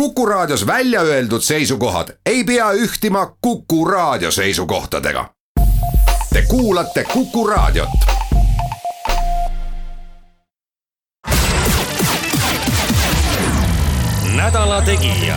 Kuku 0.00 0.26
Raadios 0.26 0.66
välja 0.66 1.00
öeldud 1.00 1.40
seisukohad 1.40 2.08
ei 2.26 2.44
pea 2.44 2.72
ühtima 2.72 3.36
Kuku 3.40 3.84
Raadio 3.84 4.30
seisukohtadega. 4.30 5.30
Te 6.32 6.42
kuulate 6.48 7.04
Kuku 7.04 7.46
Raadiot. 7.46 7.88
nädala 14.36 14.82
Tegija. 14.82 15.36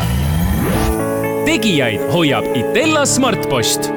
tegijaid 1.46 2.12
hoiab 2.14 2.46
Itella 2.56 3.06
Smartpost. 3.06 3.90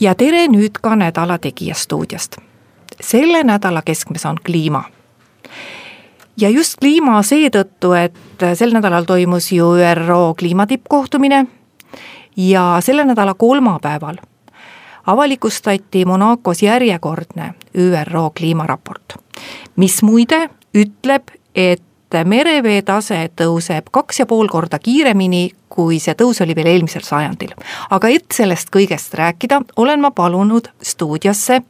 ja 0.00 0.14
tere 0.14 0.46
nüüd 0.46 0.70
ka 0.82 0.96
Nädala 0.96 1.38
Tegija 1.38 1.74
stuudiost. 1.74 2.36
selle 3.00 3.44
nädala 3.44 3.82
keskmes 3.82 4.26
on 4.26 4.36
kliima 4.46 4.84
ja 6.42 6.50
just 6.50 6.78
kliima 6.80 7.20
seetõttu, 7.22 7.92
et 7.94 8.44
sel 8.58 8.74
nädalal 8.74 9.06
toimus 9.06 9.52
ju 9.52 9.72
ÜRO 9.78 10.34
kliimatippkohtumine 10.38 11.46
ja 12.36 12.64
selle 12.80 13.04
nädala 13.04 13.34
kolmapäeval 13.34 14.18
avalikustati 15.06 16.04
Monacos 16.04 16.62
järjekordne 16.62 17.54
ÜRO 17.78 18.30
kliimaraport, 18.38 19.16
mis 19.76 20.02
muide 20.02 20.48
ütleb, 20.74 21.34
et 21.54 21.82
merevee 22.24 22.82
tase 22.82 23.24
tõuseb 23.40 23.88
kaks 23.90 24.20
ja 24.20 24.26
pool 24.26 24.48
korda 24.48 24.78
kiiremini, 24.78 25.50
kui 25.72 25.98
see 26.00 26.14
tõus 26.18 26.42
oli 26.44 26.54
veel 26.54 26.68
eelmisel 26.74 27.04
sajandil. 27.06 27.54
aga 27.90 28.08
et 28.08 28.26
sellest 28.32 28.68
kõigest 28.70 29.14
rääkida, 29.14 29.60
olen 29.76 30.00
ma 30.00 30.10
palunud 30.10 30.68
stuudiosse 30.82 31.62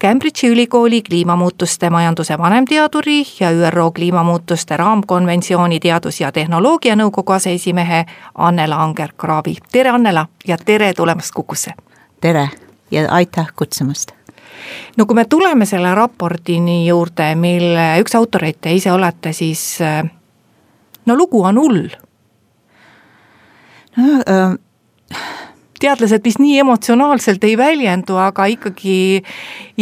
Cambridge'i 0.00 0.50
ülikooli 0.50 1.02
kliimamuutuste 1.02 1.90
majanduse 1.90 2.38
vanemteaduri 2.38 3.22
ja 3.40 3.50
ÜRO 3.50 3.90
kliimamuutuste 3.90 4.76
raamkonventsiooni 4.76 5.80
teadus- 5.80 6.20
ja 6.20 6.32
tehnoloogianõukogu 6.32 7.32
aseesimehe 7.32 8.06
Annela 8.34 8.76
Anger-Kraavi. 8.84 9.56
tere, 9.72 9.90
Annela 9.90 10.26
ja 10.48 10.56
tere 10.64 10.94
tulemast 10.94 11.34
Kukusse! 11.34 11.70
tere 12.20 12.48
ja 12.90 13.10
aitäh 13.10 13.46
kutsumast! 13.56 14.12
no 14.96 15.06
kui 15.06 15.14
me 15.14 15.24
tuleme 15.24 15.66
selle 15.66 15.94
raportini 15.94 16.86
juurde, 16.86 17.34
mille 17.34 18.00
üks 18.02 18.16
autoreid 18.16 18.60
te 18.60 18.72
ise 18.72 18.92
olete, 18.92 19.32
siis 19.32 19.78
no 21.06 21.16
lugu 21.16 21.42
on 21.42 21.56
hull. 21.56 21.88
no 23.96 24.02
äh 24.28 24.58
teadlased 25.82 26.24
vist 26.24 26.40
nii 26.42 26.58
emotsionaalselt 26.62 27.44
ei 27.44 27.56
väljendu, 27.58 28.16
aga 28.20 28.48
ikkagi, 28.52 29.22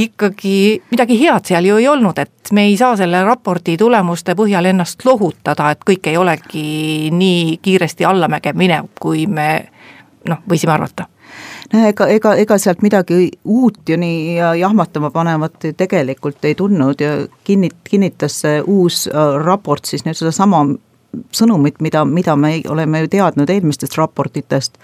ikkagi 0.07 0.57
midagi 0.91 1.19
head 1.21 1.49
seal 1.49 1.69
ju 1.69 1.81
ei 1.81 1.89
olnud, 1.89 2.19
et 2.19 2.53
me 2.53 2.67
ei 2.71 2.77
saa 2.77 2.97
selle 2.97 3.23
raporti 3.25 3.77
tulemuste 3.81 4.37
põhjal 4.39 4.71
ennast 4.73 5.05
lohutada, 5.05 5.71
et 5.73 5.85
kõik 5.87 6.11
ei 6.11 6.17
olegi 6.21 7.11
nii 7.13 7.59
kiiresti 7.63 8.07
allamäge 8.09 8.53
minev, 8.57 8.91
kui 9.01 9.27
me 9.27 9.51
noh, 10.29 10.43
võisime 10.49 10.77
arvata. 10.77 11.09
No 11.73 11.83
ega, 11.89 12.07
ega, 12.15 12.33
ega 12.39 12.57
sealt 12.63 12.83
midagi 12.85 13.27
uut 13.45 13.89
ju 13.91 13.97
nii 13.99 14.37
jahmatama 14.61 15.11
panevat 15.11 15.67
tegelikult 15.77 16.45
ei 16.47 16.55
tulnud 16.55 17.03
ja 17.03 17.17
kinnit-, 17.45 17.81
kinnitas 17.85 18.41
see 18.45 18.61
uus 18.63 19.07
äh, 19.11 19.35
raport 19.43 19.85
siis 19.85 20.07
nüüd 20.07 20.17
sedasama 20.17 20.63
sõnumit, 21.35 21.81
mida, 21.83 22.05
mida 22.05 22.37
me 22.37 22.61
oleme 22.69 23.03
ju 23.03 23.13
teadnud 23.17 23.51
eelmistest 23.51 23.97
raportitest 23.99 24.79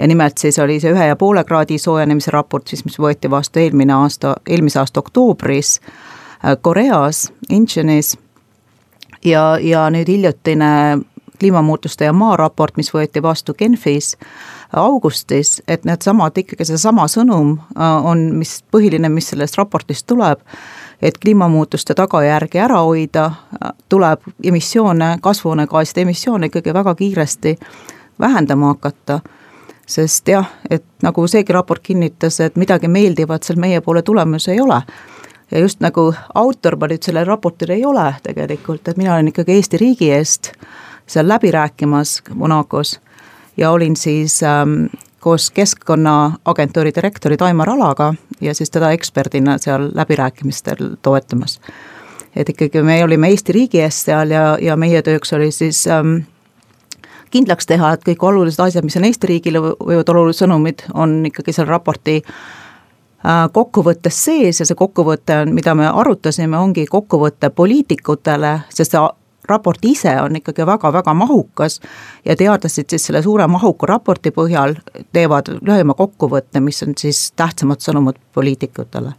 ja 0.00 0.06
nimelt 0.06 0.38
siis 0.38 0.58
oli 0.58 0.80
see 0.80 0.94
ühe 0.94 1.10
ja 1.10 1.16
poole 1.16 1.44
kraadi 1.44 1.78
soojenemise 1.78 2.32
raport 2.32 2.68
siis, 2.68 2.84
mis 2.84 2.96
võeti 2.98 3.30
vastu 3.30 3.60
eelmine 3.60 3.92
aasta, 3.92 4.34
eelmise 4.48 4.80
aasta 4.80 5.00
oktoobris 5.00 5.80
äh, 5.80 6.56
Koreas, 6.60 7.28
Incheonis. 7.50 8.16
Ja, 9.24 9.58
ja 9.60 9.84
nüüd 9.92 10.08
hiljutine 10.08 11.00
kliimamuutuste 11.40 12.04
ja 12.08 12.12
maa 12.16 12.36
raport, 12.40 12.76
mis 12.80 12.88
võeti 12.94 13.20
vastu 13.22 13.54
Genfis 13.54 14.14
augustis, 14.76 15.58
et 15.68 15.84
needsamad 15.84 16.36
ikkagi 16.40 16.64
seesama 16.64 17.04
sõnum 17.08 17.58
äh, 17.58 18.06
on, 18.06 18.30
mis 18.40 18.62
põhiline, 18.72 19.08
mis 19.12 19.28
sellest 19.34 19.58
raportist 19.60 20.06
tuleb, 20.08 20.40
et 21.02 21.18
kliimamuutuste 21.20 21.96
tagajärgi 21.98 22.62
ära 22.64 22.80
hoida, 22.86 23.26
äh, 23.60 23.74
tuleb 23.92 24.24
emissioone, 24.44 25.18
kasvuhoonegaaside 25.20 26.06
emissioone 26.06 26.48
ikkagi 26.48 26.74
väga 26.74 26.94
kiiresti 26.94 27.58
vähendama 28.20 28.72
hakata 28.72 29.20
sest 29.90 30.28
jah, 30.28 30.46
et 30.70 30.84
nagu 31.02 31.26
seegi 31.28 31.52
raport 31.52 31.82
kinnitas, 31.82 32.40
et 32.44 32.56
midagi 32.60 32.88
meeldivat 32.88 33.46
seal 33.46 33.58
meie 33.60 33.80
poole 33.80 34.02
tulemas 34.06 34.48
ei 34.48 34.60
ole. 34.60 34.82
ja 35.50 35.58
just 35.58 35.80
nagu 35.82 36.12
autor 36.34 36.76
ma 36.78 36.86
nüüd 36.86 37.02
sellel 37.02 37.26
raportil 37.26 37.74
ei 37.74 37.84
ole 37.84 38.14
tegelikult, 38.22 38.88
et 38.88 38.96
mina 38.96 39.14
olen 39.14 39.32
ikkagi 39.32 39.58
Eesti 39.58 39.80
riigi 39.82 40.12
eest 40.14 40.52
seal 41.10 41.28
läbi 41.28 41.50
rääkimas 41.50 42.22
Monacos 42.34 43.00
ja 43.56 43.70
olin 43.70 43.96
siis 43.96 44.42
ähm, 44.42 44.84
koos 45.20 45.50
Keskkonnaagentuuri 45.50 46.92
direktori 46.94 47.36
Taimar 47.36 47.70
Alaga 47.70 48.14
ja 48.40 48.54
siis 48.54 48.70
teda 48.70 48.90
eksperdina 48.90 49.58
seal 49.58 49.90
läbirääkimistel 49.94 50.96
toetamas. 51.02 51.60
et 52.36 52.48
ikkagi 52.48 52.82
me 52.82 53.04
olime 53.04 53.28
Eesti 53.28 53.52
riigi 53.52 53.80
eest 53.80 54.06
seal 54.06 54.30
ja, 54.30 54.58
ja 54.60 54.76
meie 54.76 55.02
tööks 55.02 55.32
oli 55.32 55.50
siis 55.50 55.86
ähm, 55.86 56.22
kindlaks 57.30 57.68
teha, 57.70 57.92
et 57.94 58.06
kõik 58.06 58.24
olulised 58.26 58.62
asjad, 58.64 58.86
mis 58.86 58.96
on 58.98 59.06
Eesti 59.08 59.30
riigile 59.30 59.62
võivad 59.62 60.10
olulised 60.12 60.44
sõnumid, 60.44 60.84
on 60.94 61.20
ikkagi 61.28 61.54
seal 61.54 61.68
raporti 61.70 62.18
äh, 62.20 63.46
kokkuvõttes 63.52 64.24
sees 64.24 64.60
ja 64.60 64.66
see 64.68 64.78
kokkuvõte 64.78 65.42
on, 65.44 65.54
mida 65.54 65.74
me 65.78 65.88
arutasime, 65.88 66.58
ongi 66.58 66.86
kokkuvõte 66.90 67.52
poliitikutele, 67.54 68.58
sest 68.74 68.96
see 68.96 69.06
raport 69.50 69.84
ise 69.84 70.12
on 70.20 70.36
ikkagi 70.38 70.66
väga-väga 70.66 71.14
mahukas 71.16 71.80
ja 72.24 72.36
teadlased 72.36 72.92
siis 72.92 73.08
selle 73.08 73.22
suure 73.22 73.46
mahuka 73.50 73.88
raporti 73.90 74.30
põhjal 74.34 74.76
teevad 75.12 75.50
lühema 75.58 75.96
kokkuvõtte, 75.98 76.62
mis 76.62 76.82
on 76.86 76.94
siis 76.98 77.30
tähtsamad 77.36 77.82
sõnumid 77.82 78.20
poliitikutele 78.34 79.16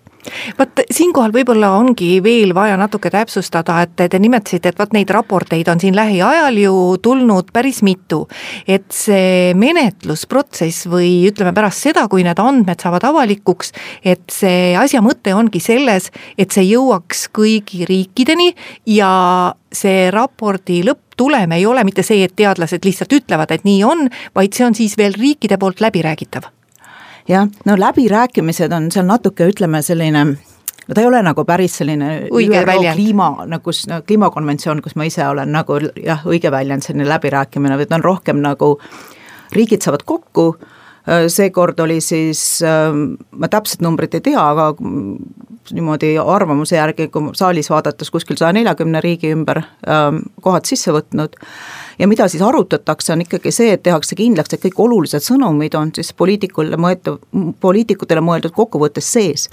vot 0.58 0.82
siinkohal 0.92 1.34
võib-olla 1.36 1.72
ongi 1.78 2.20
veel 2.24 2.54
vaja 2.56 2.78
natuke 2.80 3.12
täpsustada, 3.14 3.82
et 3.86 3.96
te 4.12 4.20
nimetasite, 4.22 4.72
et 4.72 4.80
vot 4.80 4.94
neid 4.96 5.10
raporteid 5.12 5.70
on 5.72 5.82
siin 5.82 5.98
lähiajal 5.98 6.60
ju 6.62 6.76
tulnud 7.02 7.52
päris 7.54 7.82
mitu. 7.84 8.28
et 8.68 8.86
see 8.94 9.54
menetlusprotsess 9.58 10.88
või 10.92 11.28
ütleme 11.30 11.54
pärast 11.54 11.88
seda, 11.88 12.08
kui 12.08 12.24
need 12.24 12.40
andmed 12.40 12.80
saavad 12.82 13.04
avalikuks, 13.10 13.72
et 14.04 14.24
see 14.32 14.76
asja 14.78 15.02
mõte 15.02 15.34
ongi 15.36 15.60
selles, 15.60 16.12
et 16.38 16.52
see 16.52 16.68
jõuaks 16.70 17.28
kõigi 17.34 17.86
riikideni 17.90 18.52
ja 18.86 19.54
see 19.72 20.10
raporti 20.12 20.82
lõpptulem 20.86 21.58
ei 21.58 21.66
ole 21.66 21.84
mitte 21.88 22.04
see, 22.04 22.24
et 22.24 22.36
teadlased 22.36 22.86
lihtsalt 22.86 23.14
ütlevad, 23.22 23.52
et 23.52 23.68
nii 23.68 23.84
on, 23.88 24.10
vaid 24.36 24.54
see 24.54 24.68
on 24.68 24.76
siis 24.78 24.98
veel 25.00 25.16
riikide 25.18 25.58
poolt 25.62 25.82
läbiräägitav 25.82 26.52
jah, 27.30 27.48
no 27.66 27.76
läbirääkimised 27.80 28.72
on 28.74 28.92
seal 28.92 29.06
natuke, 29.06 29.48
ütleme 29.52 29.82
selline 29.86 30.26
no 30.88 30.96
ta 30.96 31.02
ei 31.02 31.08
ole 31.08 31.22
nagu 31.24 31.46
päris 31.48 31.78
selline 31.82 32.12
õige 32.32 32.66
väljend. 32.68 32.98
kliima, 32.98 33.30
nagu 33.50 33.74
no, 33.90 34.02
kliimakonventsioon, 34.08 34.82
kus 34.82 34.98
ma 35.00 35.08
ise 35.08 35.26
olen 35.28 35.52
nagu 35.54 35.80
jah, 35.96 36.26
õige 36.28 36.52
väljend, 36.52 36.86
selline 36.86 37.08
läbirääkimine, 37.10 37.78
vaid 37.80 37.94
on 37.96 38.04
rohkem 38.04 38.42
nagu 38.44 38.74
riigid 39.56 39.84
saavad 39.84 40.04
kokku, 40.08 40.56
seekord 41.28 41.80
oli 41.80 42.02
siis, 42.02 42.62
ma 43.32 43.50
täpset 43.50 43.82
numbrit 43.82 44.14
ei 44.14 44.22
tea, 44.22 44.42
aga 44.42 44.68
niimoodi 45.72 46.16
arvamuse 46.22 46.76
järgi, 46.76 47.08
kui 47.14 47.32
saalis 47.38 47.70
vaadates 47.70 48.12
kuskil 48.14 48.38
saja 48.38 48.54
neljakümne 48.54 49.02
riigi 49.02 49.32
ümber 49.34 49.62
kohad 50.42 50.70
sisse 50.70 50.94
võtnud 50.94 51.38
ja 52.00 52.08
mida 52.08 52.28
siis 52.32 52.44
arutatakse, 52.46 53.14
on 53.14 53.26
ikkagi 53.26 53.54
see, 53.54 53.74
et 53.76 53.84
tehakse 53.84 54.18
kindlaks, 54.18 54.54
et 54.54 54.64
kõik 54.66 54.80
olulised 54.86 55.26
sõnumid 55.26 55.76
on 55.78 55.94
siis 55.96 56.14
poliitikule 56.18 56.80
mõeldud, 56.82 57.22
poliitikutele 57.62 58.24
mõeldud 58.26 58.56
kokkuvõttes 58.58 59.12
sees. 59.14 59.50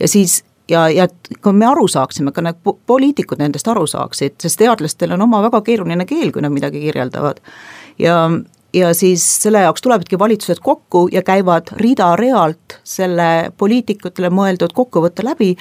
ja 0.00 0.08
siis 0.08 0.42
ja, 0.70 0.88
ja 0.88 1.08
kui 1.42 1.52
me 1.52 1.66
aru 1.66 1.88
saaksime, 1.88 2.32
ka 2.32 2.44
need 2.44 2.60
poliitikud 2.86 3.42
nendest 3.42 3.68
aru 3.68 3.86
saaksid, 3.86 4.38
sest 4.42 4.60
teadlastel 4.60 5.12
on 5.16 5.26
oma 5.28 5.42
väga 5.44 5.62
keeruline 5.66 6.06
keel, 6.08 6.32
kui 6.32 6.42
nad 6.42 6.54
midagi 6.54 6.80
kirjeldavad. 6.80 7.40
ja, 7.98 8.16
ja 8.74 8.94
siis 8.94 9.42
selle 9.42 9.60
jaoks 9.60 9.82
tulevadki 9.82 10.18
valitsused 10.18 10.60
kokku 10.62 11.08
ja 11.12 11.22
käivad 11.22 11.72
rida-realt 11.76 12.78
selle 12.84 13.52
poliitikutele 13.56 14.30
mõeldud 14.32 14.72
kokkuvõtte 14.74 15.24
läbi, 15.24 15.54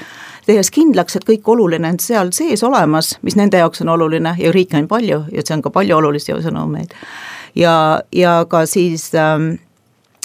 tehes 0.46 0.72
kindlaks, 0.72 1.16
et 1.16 1.28
kõik 1.28 1.48
oluline 1.52 1.92
on 1.92 2.00
seal 2.00 2.32
sees 2.36 2.64
olemas, 2.64 3.18
mis 3.22 3.36
nende 3.36 3.60
jaoks 3.60 3.84
on 3.84 3.92
oluline 3.96 4.36
ja 4.40 4.52
riike 4.52 4.80
on 4.80 4.88
palju 4.88 5.24
ja 5.32 5.44
see 5.46 5.58
on 5.58 5.66
ka 5.66 5.74
palju 5.74 5.98
olulisi 5.98 6.32
sõnumeid. 6.32 6.96
ja, 7.56 8.02
ja 8.16 8.46
ka 8.50 8.66
siis 8.66 9.12
ähm, 9.16 9.54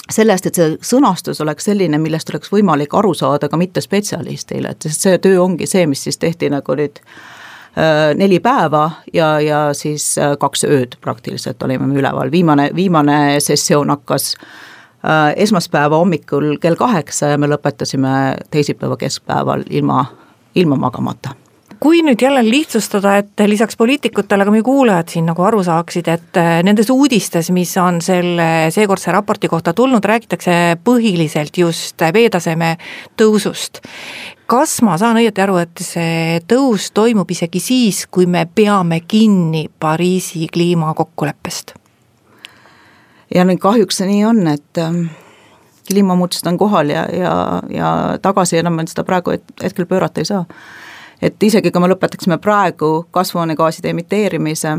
sellest, 0.09 0.45
et 0.45 0.55
see 0.55 0.77
sõnastus 0.81 1.41
oleks 1.43 1.67
selline, 1.67 1.97
millest 1.97 2.29
oleks 2.29 2.51
võimalik 2.51 2.93
aru 2.95 3.13
saada 3.13 3.49
ka 3.49 3.57
mittespetsialistil, 3.57 4.65
et 4.65 4.87
see 4.89 5.17
töö 5.17 5.41
ongi 5.43 5.67
see, 5.67 5.87
mis 5.87 6.07
siis 6.07 6.17
tehti 6.17 6.49
nagu 6.49 6.75
nüüd 6.75 7.03
Äh, 7.03 7.36
neli 8.17 8.39
päeva 8.39 8.91
ja, 9.13 9.39
ja 9.39 9.59
siis 9.77 10.17
äh, 10.17 10.33
kaks 10.39 10.63
ööd 10.65 10.97
praktiliselt 11.01 11.63
olime 11.63 11.87
me 11.87 11.99
üleval, 11.99 12.31
viimane, 12.31 12.69
viimane 12.75 13.39
sessioon 13.43 13.89
hakkas 13.93 14.31
äh, 14.37 15.33
esmaspäeva 15.35 15.97
hommikul 15.97 16.55
kell 16.61 16.79
kaheksa 16.79 17.33
ja 17.33 17.37
me 17.37 17.49
lõpetasime 17.51 18.13
teisipäeva 18.51 18.97
keskpäeval 18.97 19.67
ilma, 19.69 20.05
ilma 20.55 20.79
magamata 20.87 21.35
kui 21.79 22.01
nüüd 22.01 22.21
jälle 22.21 22.41
lihtsustada, 22.41 23.17
et 23.21 23.45
lisaks 23.45 23.77
poliitikutele 23.77 24.45
ka 24.45 24.53
meie 24.53 24.65
kuulajad 24.65 25.11
siin 25.13 25.27
nagu 25.29 25.43
aru 25.45 25.61
saaksid, 25.65 26.07
et 26.09 26.39
äh, 26.41 26.57
nendes 26.65 26.89
uudistes, 26.93 27.51
mis 27.53 27.75
on 27.77 28.01
selle 28.01 28.71
seekordse 28.73 29.13
raporti 29.13 29.49
kohta 29.51 29.73
tulnud, 29.77 30.05
räägitakse 30.05 30.79
põhiliselt 30.83 31.61
just 31.61 32.01
veetaseme 32.13 32.75
tõusust. 33.21 33.83
Kas 34.47 34.79
ma 34.81 34.97
saan 34.97 35.19
õieti 35.19 35.43
aru, 35.43 35.57
et 35.61 35.83
see 35.83 36.39
tõus 36.47 36.89
toimub 36.95 37.31
isegi 37.31 37.59
siis, 37.59 38.05
kui 38.11 38.25
me 38.25 38.45
peame 38.55 39.01
kinni 39.07 39.67
Pariisi 39.79 40.47
kliimakokkuleppest? 40.53 41.73
ja 43.35 43.43
nüüd 43.43 43.59
kahjuks 43.59 43.99
see 43.99 44.07
nii 44.07 44.25
on, 44.25 44.43
et 44.47 44.79
ähm, 44.79 45.07
kliimamuutused 45.89 46.47
on 46.47 46.57
kohal 46.57 46.89
ja, 46.89 47.07
ja, 47.11 47.33
ja 47.69 47.93
tagasi 48.21 48.61
enam 48.61 48.79
seda 48.87 49.03
praegu 49.03 49.35
hetkel 49.63 49.85
pöörata 49.85 50.23
ei 50.23 50.29
saa 50.29 50.45
et 51.21 51.43
isegi 51.43 51.71
kui 51.71 51.81
me 51.81 51.89
lõpetaksime 51.91 52.37
praegu 52.41 53.07
kasvuhoonegaaside 53.11 53.91
emiteerimise, 53.93 54.75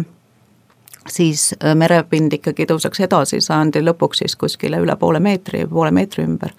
siis 1.08 1.50
äh, 1.58 1.74
merepind 1.78 2.38
ikkagi 2.38 2.68
tõuseks 2.68 3.02
edasi 3.06 3.40
sajandi 3.44 3.82
lõpuks 3.84 4.22
siis 4.22 4.36
kuskile 4.38 4.80
üle 4.82 4.96
poole 4.96 5.20
meetri, 5.20 5.64
poole 5.66 5.90
meetri 5.94 6.26
ümber. 6.28 6.54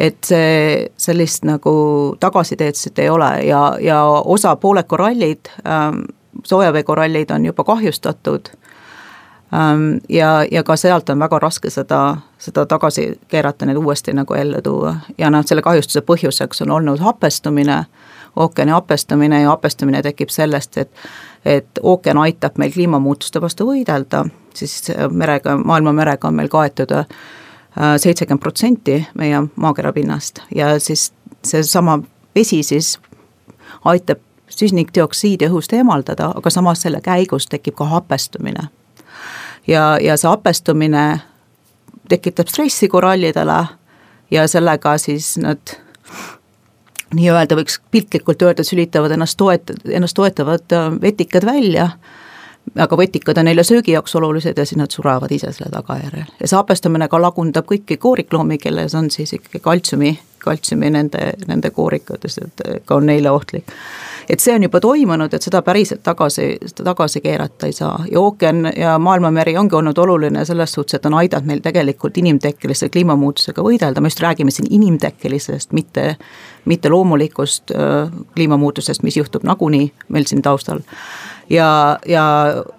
Et 0.00 0.24
see, 0.24 0.86
sellist 0.96 1.44
nagu 1.44 1.72
tagasiteed 2.20 2.78
siit 2.78 2.98
ei 2.98 3.10
ole 3.12 3.28
ja, 3.44 3.60
ja 3.80 4.00
osa 4.08 4.54
pooled 4.56 4.88
korallid 4.88 5.52
ähm,, 5.66 6.02
soojaveekorallid 6.44 7.30
on 7.30 7.46
juba 7.46 7.64
kahjustatud. 7.64 8.48
Ähm, 9.54 9.98
ja, 10.08 10.44
ja 10.50 10.62
ka 10.64 10.76
sealt 10.76 11.10
on 11.10 11.18
väga 11.18 11.38
raske 11.38 11.70
seda, 11.70 12.16
seda 12.38 12.64
tagasi 12.66 13.10
keerata, 13.28 13.66
neid 13.66 13.76
uuesti 13.76 14.14
nagu 14.16 14.34
ellu 14.34 14.62
tuua. 14.62 14.94
Ja 15.18 15.30
noh, 15.30 15.44
selle 15.44 15.62
kahjustuse 15.62 16.00
põhjuseks 16.06 16.62
on 16.64 16.70
olnud 16.78 17.02
hapestumine 17.04 17.84
ookeani 18.36 18.70
hapestumine 18.70 19.42
ja 19.42 19.48
hapestumine 19.48 20.02
tekib 20.02 20.30
sellest, 20.30 20.78
et 20.78 20.90
et 21.44 21.78
ookean 21.82 22.18
aitab 22.20 22.58
meil 22.60 22.72
kliimamuutuste 22.72 23.40
vastu 23.40 23.64
võidelda, 23.66 24.26
siis 24.54 24.92
merega, 25.10 25.56
maailma 25.56 25.92
merega 25.96 26.28
on 26.28 26.36
meil 26.36 26.48
kaetud 26.52 26.92
äh, 26.92 27.06
seitsekümmend 27.76 28.42
protsenti 28.42 28.96
meie 29.14 29.42
maakera 29.56 29.92
pinnast 29.92 30.40
ja 30.54 30.78
siis 30.80 31.12
seesama 31.46 31.98
vesi 32.34 32.62
siis 32.62 32.98
aitab 33.84 34.18
süsinikdioksiidi 34.50 35.46
õhust 35.46 35.72
eemaldada, 35.76 36.32
aga 36.36 36.50
samas 36.50 36.82
selle 36.82 37.00
käigus 37.00 37.46
tekib 37.46 37.76
ka 37.78 37.86
hapestumine. 37.92 38.68
ja, 39.66 39.98
ja 40.02 40.16
see 40.16 40.28
hapestumine 40.28 41.20
tekitab 42.08 42.50
stressi 42.50 42.88
korallidele 42.88 43.60
ja 44.30 44.48
sellega 44.48 44.96
siis 44.98 45.36
nad 45.38 45.76
nii-öelda 47.14 47.58
võiks 47.58 47.80
piltlikult 47.90 48.42
öelda, 48.42 48.64
sülitavad 48.66 49.14
ennast 49.14 49.38
toet-, 49.38 49.74
ennast 49.90 50.18
toetavad 50.18 50.74
äh, 50.74 50.90
vetikad 51.02 51.46
välja, 51.46 51.90
aga 52.78 52.96
vetikad 52.96 53.38
on 53.38 53.48
neile 53.48 53.64
söögi 53.66 53.92
jaoks 53.92 54.14
olulised 54.16 54.58
ja 54.58 54.66
siis 54.66 54.78
nad 54.78 54.90
surevad 54.90 55.32
ise 55.32 55.52
selle 55.52 55.70
tagajärjel. 55.72 56.28
ja 56.40 56.48
see 56.48 56.56
hapestamine 56.56 57.08
ka 57.08 57.22
lagundab 57.22 57.66
kõiki 57.66 57.98
koorikloomi, 57.98 58.58
kelles 58.58 58.94
on 58.94 59.10
siis 59.10 59.32
ikkagi 59.34 59.60
kaltsiumi, 59.60 60.12
kaltsiumi 60.38 60.90
nende, 60.90 61.32
nende 61.48 61.70
koorikutes, 61.70 62.38
et 62.38 62.62
ka 62.84 62.96
on 62.96 63.06
neile 63.06 63.30
ohtlik. 63.30 63.74
Et 64.30 64.40
see 64.40 64.54
on 64.54 64.62
juba 64.62 64.78
toimunud, 64.80 65.32
et 65.34 65.42
seda 65.42 65.62
päriselt 65.66 66.04
tagasi, 66.06 66.52
tagasi 66.84 67.20
keerata 67.20 67.66
ei 67.66 67.72
saa. 67.74 68.04
Ja 68.10 68.20
ookean 68.20 68.68
ja 68.76 68.98
maailmameri 68.98 69.56
ongi 69.58 69.74
olnud 69.74 69.98
oluline 69.98 70.44
selles 70.44 70.72
suhtes, 70.72 70.94
et 70.94 71.06
on 71.06 71.18
aidanud 71.18 71.50
meil 71.50 71.64
tegelikult 71.64 72.18
inimtekkelise 72.22 72.88
kliimamuutusega 72.88 73.64
võidelda, 73.66 74.00
me 74.00 74.12
just 74.12 74.22
räägime 74.22 74.54
siin 74.54 74.70
inimtekkelisest, 74.70 75.72
mitte, 75.72 76.14
mitte 76.64 76.88
loomulikust 76.88 77.74
kliimamuutusest, 78.34 79.02
mis 79.02 79.18
juhtub 79.18 79.44
nagunii 79.44 79.90
meil 80.08 80.30
siin 80.30 80.42
taustal 80.46 80.84
ja, 81.50 81.98
ja, 82.06 82.24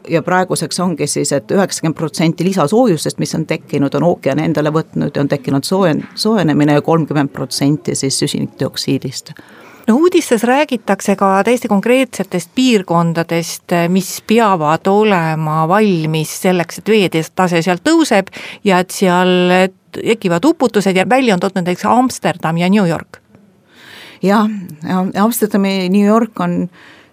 ja 0.09 0.21
praeguseks 0.21 0.79
ongi 0.79 1.07
siis 1.07 1.31
et, 1.31 1.43
et 1.43 1.57
üheksakümmend 1.57 1.97
protsenti 1.97 2.45
lisasoojusest, 2.47 3.19
mis 3.19 3.35
on 3.35 3.45
tekkinud, 3.45 3.95
on 3.99 4.07
ookean 4.13 4.39
endale 4.39 4.73
võtnud 4.73 5.15
ja 5.15 5.23
on 5.23 5.31
tekkinud 5.31 5.67
soojen-, 5.67 6.05
soojenemine 6.15 6.79
ja 6.79 6.85
kolmkümmend 6.85 7.33
protsenti 7.33 7.95
siis 7.95 8.19
süsinikdioksiidist 8.19 9.33
no 9.87 9.95
uudistes 9.95 10.43
räägitakse 10.43 11.15
ka 11.15 11.43
täiesti 11.43 11.67
konkreetsetest 11.67 12.51
piirkondadest, 12.55 13.73
mis 13.89 14.11
peavad 14.27 14.87
olema 14.87 15.67
valmis 15.67 16.35
selleks, 16.43 16.79
et 16.79 16.91
veetase 16.93 17.61
seal 17.65 17.81
tõuseb 17.83 18.29
ja 18.67 18.81
et 18.83 18.93
seal 18.93 19.51
tekivad 19.91 20.45
uputused 20.47 20.95
ja 20.95 21.05
välja 21.09 21.35
on 21.35 21.43
toodud 21.43 21.61
näiteks 21.61 21.85
Amsterdam 21.85 22.57
ja 22.57 22.69
New 22.69 22.87
York. 22.87 23.17
jah, 24.23 24.47
Amsterdam 25.17 25.65
ja 25.65 25.89
New 25.89 26.05
York 26.05 26.39
on 26.39 26.69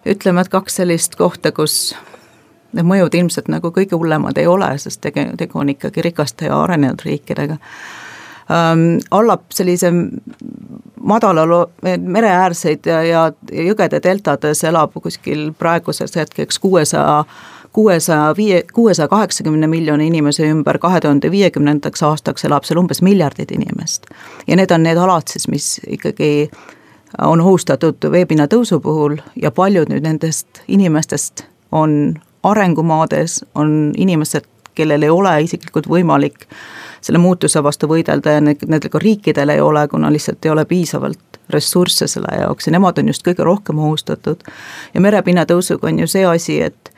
ütleme, 0.08 0.40
et 0.40 0.52
kaks 0.52 0.80
sellist 0.80 1.16
kohta, 1.18 1.52
kus 1.52 1.94
need 2.76 2.86
mõjud 2.88 3.14
ilmselt 3.16 3.48
nagu 3.48 3.72
kõige 3.72 3.96
hullemad 3.96 4.38
ei 4.38 4.46
ole, 4.46 4.70
sest 4.78 5.00
tege-, 5.04 5.30
tegu 5.40 5.60
on 5.62 5.72
ikkagi 5.72 6.04
rikaste 6.04 6.50
ja 6.50 6.60
arenenud 6.62 7.04
riikidega 7.04 7.56
ähm,. 8.52 8.98
allab 9.10 9.46
sellise 9.54 9.92
madala 11.00 11.66
mereäärseid 12.00 12.86
ja, 12.86 13.02
ja 13.02 13.22
jõgede 13.52 14.02
deltades 14.04 14.64
elab 14.64 14.96
kuskil 15.02 15.52
praeguseks 15.58 16.16
hetkeks 16.16 16.58
kuuesaja 16.58 17.24
kuuesaja 17.72 18.34
viie, 18.36 18.62
kuuesaja 18.72 19.08
kaheksakümne 19.08 19.66
miljoni 19.66 20.06
inimese 20.06 20.48
ümber, 20.50 20.78
kahe 20.78 21.00
tuhande 21.00 21.30
viiekümnendaks 21.30 22.02
aastaks 22.02 22.44
elab 22.48 22.64
seal 22.64 22.80
umbes 22.80 23.02
miljardit 23.02 23.50
inimest. 23.54 24.06
ja 24.46 24.56
need 24.56 24.70
on 24.70 24.82
need 24.82 24.98
alad 24.98 25.28
siis, 25.28 25.48
mis 25.48 25.80
ikkagi 25.86 26.50
on 27.18 27.40
ohustatud 27.40 28.10
veepinna 28.10 28.46
tõusu 28.46 28.80
puhul 28.80 29.16
ja 29.36 29.50
paljud 29.50 29.88
nüüd 29.88 30.04
nendest 30.04 30.62
inimestest 30.68 31.44
on 31.72 32.14
arengumaades, 32.42 33.44
on 33.54 33.92
inimesed, 33.96 34.44
kellel 34.74 35.02
ei 35.02 35.10
ole 35.10 35.32
isiklikult 35.42 35.88
võimalik 35.90 36.46
selle 37.00 37.18
muutuse 37.18 37.62
vastu 37.62 37.88
võidelda 37.90 38.36
ja 38.36 38.42
nendel 38.42 38.90
ka 38.90 39.00
riikidel 39.02 39.54
ei 39.54 39.60
ole, 39.60 39.88
kuna 39.88 40.10
lihtsalt 40.12 40.44
ei 40.44 40.50
ole 40.50 40.64
piisavalt 40.64 41.40
ressursse 41.50 42.06
selle 42.06 42.40
jaoks 42.40 42.68
ja 42.68 42.74
nemad 42.74 42.98
on 42.98 43.08
just 43.08 43.24
kõige 43.26 43.44
rohkem 43.46 43.78
ohustatud. 43.78 44.42
ja 44.94 45.00
merepinna 45.00 45.46
tõusuga 45.48 45.88
on 45.88 45.98
ju 45.98 46.06
see 46.06 46.26
asi, 46.26 46.60
et, 46.62 46.92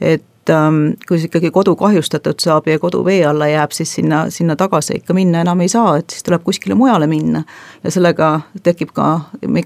et 0.00 0.24
ähm, 0.50 0.94
kui 1.08 1.20
ikkagi 1.22 1.50
kodu 1.50 1.76
kahjustatud 1.76 2.40
saab 2.42 2.66
ja 2.66 2.78
kodu 2.78 3.04
vee 3.04 3.24
alla 3.26 3.48
jääb, 3.48 3.70
siis 3.70 3.94
sinna, 3.94 4.24
sinna 4.30 4.56
tagasi 4.56 4.98
ikka 5.00 5.14
minna 5.14 5.40
enam 5.44 5.60
ei 5.60 5.68
saa, 5.68 5.96
et 6.00 6.10
siis 6.10 6.22
tuleb 6.26 6.42
kuskile 6.42 6.74
mujale 6.74 7.06
minna. 7.06 7.44
ja 7.84 7.90
sellega 7.90 8.40
tekib 8.62 8.90
ka 8.92 9.20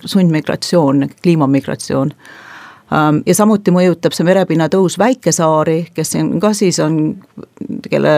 sundmigratsioon, 0.05 1.09
kliimamigratsioon 1.23 2.13
ähm, 2.93 3.23
ja 3.27 3.35
samuti 3.35 3.71
mõjutab 3.71 4.13
see 4.13 4.27
merepinna 4.27 4.69
tõus 4.73 4.99
väikesaari, 4.99 5.87
kes 5.95 6.15
on 6.21 6.41
ka 6.41 6.53
siis 6.53 6.81
on, 6.81 7.17
kelle 7.91 8.17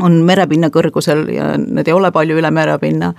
on 0.00 0.22
merepinna 0.22 0.70
kõrgusel 0.70 1.26
ja 1.34 1.52
need 1.58 1.88
ei 1.88 1.96
ole 1.96 2.12
palju 2.14 2.38
üle 2.38 2.50
merepinna 2.54 3.12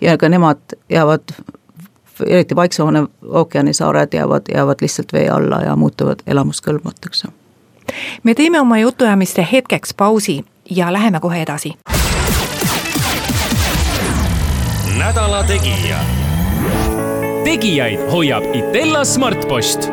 ja 0.00 0.18
ka 0.18 0.28
nemad 0.28 0.76
jäävad, 0.88 1.36
eriti 2.26 2.56
Vaikse 2.56 2.82
ookeani 3.28 3.74
saared 3.74 4.14
jäävad, 4.14 4.52
jäävad 4.54 4.80
lihtsalt 4.80 5.12
vee 5.12 5.28
alla 5.28 5.62
ja 5.62 5.76
muutuvad 5.76 6.22
elamuskõlbmatuks. 6.26 7.26
Me 8.22 8.34
teeme 8.34 8.60
oma 8.60 8.78
jutuajamiste 8.78 9.48
hetkeks 9.52 9.94
pausi 9.94 10.44
ja 10.70 10.92
läheme 10.92 11.20
kohe 11.20 11.42
edasi. 11.42 11.74
nädala 14.98 15.44
Tegija. 15.44 15.98
tegijaid 17.44 18.10
hoiab 18.12 18.44
Itella 18.52 19.04
Smartpost. 19.04 19.90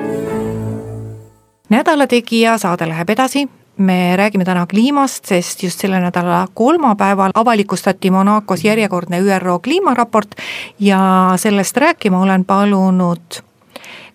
nädala 1.69 2.07
Tegija 2.07 2.57
saade 2.57 2.89
läheb 2.89 3.09
edasi 3.09 3.47
me 3.77 4.15
räägime 4.15 4.45
täna 4.45 4.65
kliimast, 4.67 5.25
sest 5.25 5.63
just 5.63 5.79
selle 5.79 5.99
nädala 5.99 6.47
kolmapäeval 6.53 7.31
avalikustati 7.33 8.11
Monacos 8.11 8.63
järjekordne 8.63 9.19
ÜRO 9.19 9.59
kliimaraport 9.59 10.35
ja 10.79 11.33
sellest 11.35 11.77
rääkima 11.77 12.21
olen 12.21 12.45
palunud 12.45 13.41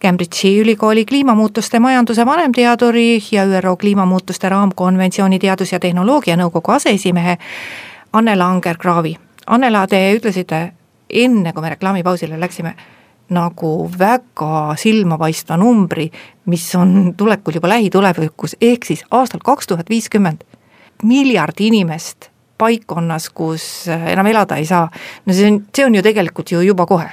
Cambridge'i 0.02 0.60
ülikooli 0.60 1.04
kliimamuutuste 1.04 1.78
majanduse 1.80 2.26
vanemteaduri 2.26 3.22
ja 3.32 3.44
ÜRO 3.44 3.76
kliimamuutuste 3.76 4.48
raamkonventsiooni 4.48 5.38
teadus- 5.38 5.72
ja 5.72 5.80
tehnoloogianõukogu 5.80 6.72
aseesimehe 6.72 7.38
Annela 8.12 8.50
Anger-Kraavi. 8.50 9.16
Annela, 9.46 9.86
te 9.86 10.00
ütlesite 10.16 10.72
enne, 11.10 11.52
kui 11.52 11.62
me 11.62 11.68
reklaamipausile 11.68 12.40
läksime 12.40 12.74
nagu 13.30 13.90
väga 13.98 14.76
silmapaistva 14.78 15.56
numbri, 15.56 16.10
mis 16.46 16.74
on 16.74 17.14
tulekul 17.16 17.58
juba 17.58 17.68
lähitulevikus, 17.68 18.56
ehk 18.60 18.84
siis 18.84 19.04
aastal 19.10 19.40
kaks 19.44 19.66
tuhat 19.66 19.90
viiskümmend 19.90 20.44
miljard 21.02 21.60
inimest 21.60 22.30
paikkonnas, 22.58 23.30
kus 23.30 23.88
enam 23.88 24.26
elada 24.26 24.56
ei 24.56 24.66
saa. 24.66 24.88
no 25.26 25.32
see 25.32 25.50
on, 25.50 25.62
see 25.74 25.86
on 25.86 25.94
ju 25.94 26.02
tegelikult 26.02 26.52
ju 26.52 26.60
juba 26.60 26.86
kohe. 26.86 27.10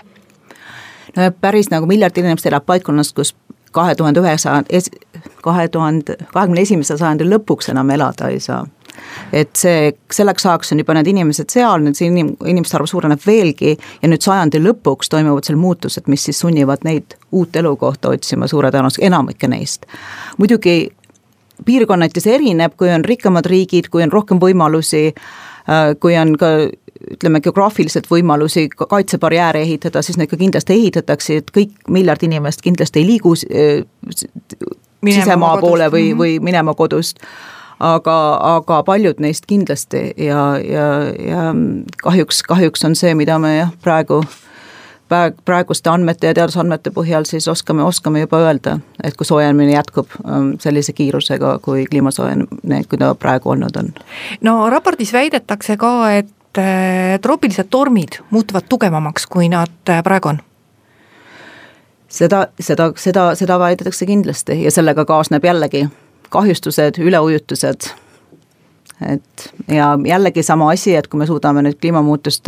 No 1.18 1.32
päris 1.42 1.72
nagu 1.74 1.90
miljard 1.90 2.18
inimest 2.18 2.46
elab 2.50 2.66
paikkonnas, 2.66 3.14
kus 3.14 3.36
kahe 3.74 3.96
tuhande 3.96 4.22
üheksa, 4.22 4.62
kahe 5.42 5.68
tuhande, 5.68 6.18
kahekümne 6.34 6.62
esimese 6.62 6.98
sajandi 6.98 7.28
lõpuks 7.30 7.72
enam 7.74 7.90
elada 7.96 8.30
ei 8.30 8.40
saa 8.44 8.66
et 9.34 9.56
see, 9.58 9.92
selleks 10.14 10.46
ajaks 10.46 10.74
on 10.74 10.82
juba 10.84 10.96
need 10.98 11.10
inimesed 11.10 11.50
seal, 11.54 11.82
nüüd 11.84 11.98
see 11.98 12.10
inim-, 12.12 12.34
inimeste 12.50 12.78
arv 12.78 12.90
suureneb 12.90 13.22
veelgi 13.26 13.76
ja 13.76 14.10
nüüd 14.10 14.24
sajandi 14.26 14.62
lõpuks 14.62 15.10
toimuvad 15.12 15.48
seal 15.48 15.58
muutused, 15.60 16.10
mis 16.12 16.26
siis 16.28 16.40
sunnivad 16.44 16.86
neid 16.88 17.18
uut 17.34 17.56
elukohta 17.60 18.14
otsima 18.14 18.50
suure 18.52 18.72
tõenäosusega, 18.74 19.08
enamikke 19.10 19.50
neist. 19.52 19.88
muidugi 20.38 20.78
piirkonnati 21.66 22.22
see 22.24 22.38
erineb, 22.38 22.78
kui 22.78 22.92
on 22.94 23.06
rikkamad 23.06 23.48
riigid, 23.50 23.90
kui 23.94 24.04
on 24.06 24.14
rohkem 24.14 24.42
võimalusi, 24.42 25.06
äh, 25.14 25.94
kui 26.00 26.18
on 26.20 26.38
ka 26.38 26.54
ütleme, 27.14 27.42
geograafiliselt 27.42 28.10
võimalusi 28.12 28.68
kaitsebarjääre 28.76 29.64
ehitada, 29.66 30.02
siis 30.02 30.20
neid 30.20 30.32
ka 30.32 30.40
kindlasti 30.40 30.78
ehitatakse, 30.78 31.40
et 31.42 31.52
kõik 31.56 31.74
miljard 31.90 32.24
inimest 32.24 32.62
kindlasti 32.66 33.04
ei 33.04 33.10
liigu 33.14 33.34
äh, 33.34 33.84
sisemaa 35.04 35.58
poole 35.62 35.90
või, 35.92 36.12
mhm. 36.12 36.20
või 36.20 36.40
minema 36.52 36.74
kodust 36.78 37.22
aga, 37.84 38.18
aga 38.58 38.84
paljud 38.88 39.20
neist 39.24 39.48
kindlasti 39.50 40.06
ja, 40.18 40.46
ja, 40.64 40.88
ja 41.20 41.52
kahjuks, 42.04 42.44
kahjuks 42.48 42.86
on 42.88 42.96
see, 42.96 43.14
mida 43.18 43.40
me 43.42 43.58
jah, 43.58 43.76
praegu 43.84 44.24
praeguste 45.46 45.92
andmete 45.92 46.32
ja 46.32 46.34
teadusandmete 46.34 46.90
põhjal 46.94 47.28
siis 47.30 47.48
oskame, 47.52 47.84
oskame 47.86 48.24
juba 48.24 48.40
öelda, 48.42 48.78
et 49.04 49.18
kui 49.20 49.28
soojenemine 49.28 49.76
jätkub 49.76 50.10
ähm, 50.24 50.54
sellise 50.64 50.94
kiirusega, 50.98 51.58
kui 51.62 51.86
kliima 51.90 52.12
soojenemine, 52.12 52.84
kui 52.90 52.98
ta 52.98 53.14
praegu 53.16 53.54
olnud 53.54 53.78
on. 53.78 53.92
no 54.42 54.56
raportis 54.74 55.14
väidetakse 55.14 55.78
ka, 55.78 55.94
et 56.18 56.32
troopilised 57.22 57.70
tormid 57.70 58.20
muutuvad 58.30 58.70
tugevamaks, 58.70 59.28
kui 59.28 59.50
nad 59.50 59.90
äh, 59.90 60.04
praegu 60.04 60.30
on. 60.30 60.42
Seda, 62.14 62.48
seda, 62.60 62.92
seda, 62.96 63.32
seda 63.36 63.58
väidetakse 63.60 64.06
kindlasti 64.06 64.60
ja 64.64 64.72
sellega 64.72 65.06
kaasneb 65.06 65.46
jällegi 65.46 65.88
kahjustused, 66.30 67.00
üleujutused, 67.02 67.90
et 69.08 69.54
ja 69.68 70.00
jällegi 70.06 70.44
sama 70.44 70.70
asi, 70.70 70.96
et 70.96 71.08
kui 71.08 71.18
me 71.18 71.26
suudame 71.26 71.62
nüüd 71.66 71.78
kliimamuutust 71.82 72.48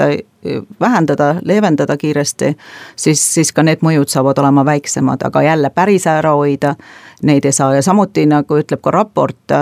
vähendada, 0.81 1.35
leevendada 1.43 1.97
kiiresti, 1.97 2.53
siis, 2.95 3.21
siis 3.33 3.51
ka 3.53 3.63
need 3.63 3.83
mõjud 3.85 4.09
saavad 4.11 4.39
olema 4.41 4.65
väiksemad, 4.65 5.25
aga 5.25 5.41
jälle 5.41 5.69
päris 5.69 6.07
ära 6.07 6.35
hoida 6.37 6.75
neid 7.23 7.45
ei 7.45 7.51
saa. 7.55 7.73
Ja 7.75 7.81
samuti 7.81 8.25
nagu 8.29 8.59
ütleb 8.61 8.81
ka 8.81 8.93
raport, 8.93 9.57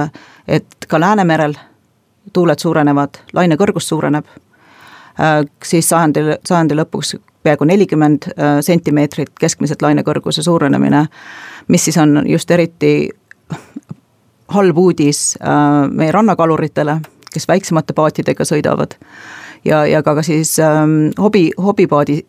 et 0.48 0.88
ka 0.88 1.00
Läänemerel 1.00 1.56
tuuled 2.34 2.60
suurenevad, 2.60 3.20
laine 3.34 3.56
kõrgus 3.60 3.88
suureneb, 3.92 4.26
siis 5.64 5.90
sajandi, 5.90 6.24
sajandi 6.48 6.78
lõpuks 6.78 7.16
peaaegu 7.44 7.68
nelikümmend 7.68 8.30
äh, 8.32 8.58
sentimeetrit 8.62 9.34
keskmiselt 9.40 9.82
lainekõrguse 9.82 10.44
suurenemine, 10.44 11.06
mis 11.68 11.86
siis 11.86 11.98
on 11.98 12.24
just 12.28 12.52
eriti 12.52 13.10
halb 14.54 14.78
uudis 14.78 15.36
äh, 15.42 15.90
meie 15.92 16.12
rannakaluritele, 16.12 16.98
kes 17.34 17.48
väiksemate 17.48 17.94
paatidega 17.94 18.46
sõidavad 18.48 18.96
ja, 19.66 19.86
ja 19.86 20.04
ka, 20.04 20.16
ka 20.16 20.24
siis 20.24 20.56
ähm, 20.60 21.12
hobi, 21.20 21.52
hobipaadi 21.58 22.22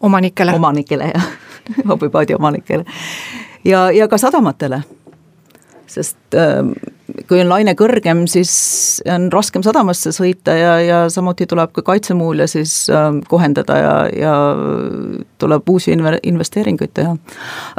omanikele. 0.00 0.54
omanikele, 0.54 1.12
jah 1.14 1.28
hobipaadi 1.88 2.34
omanikele. 2.34 2.84
ja, 3.64 3.90
ja 3.90 4.08
ka 4.08 4.18
sadamatele 4.18 4.82
sest 5.90 6.38
ähm, 6.38 6.72
kui 7.28 7.40
on 7.42 7.48
laine 7.50 7.74
kõrgem, 7.78 8.24
siis 8.30 8.52
on 9.10 9.28
raskem 9.32 9.64
sadamasse 9.66 10.12
sõita 10.14 10.54
ja, 10.56 10.74
ja 10.84 10.98
samuti 11.12 11.46
tuleb 11.50 11.72
ka 11.74 11.82
kaitsemuule 11.86 12.46
siis 12.50 12.74
ähm, 12.94 13.20
kohendada 13.28 13.78
ja, 13.80 13.94
ja 14.14 14.34
tuleb 15.42 15.68
uusi 15.68 15.94
investeeringuid 15.94 16.94
teha. 16.94 17.16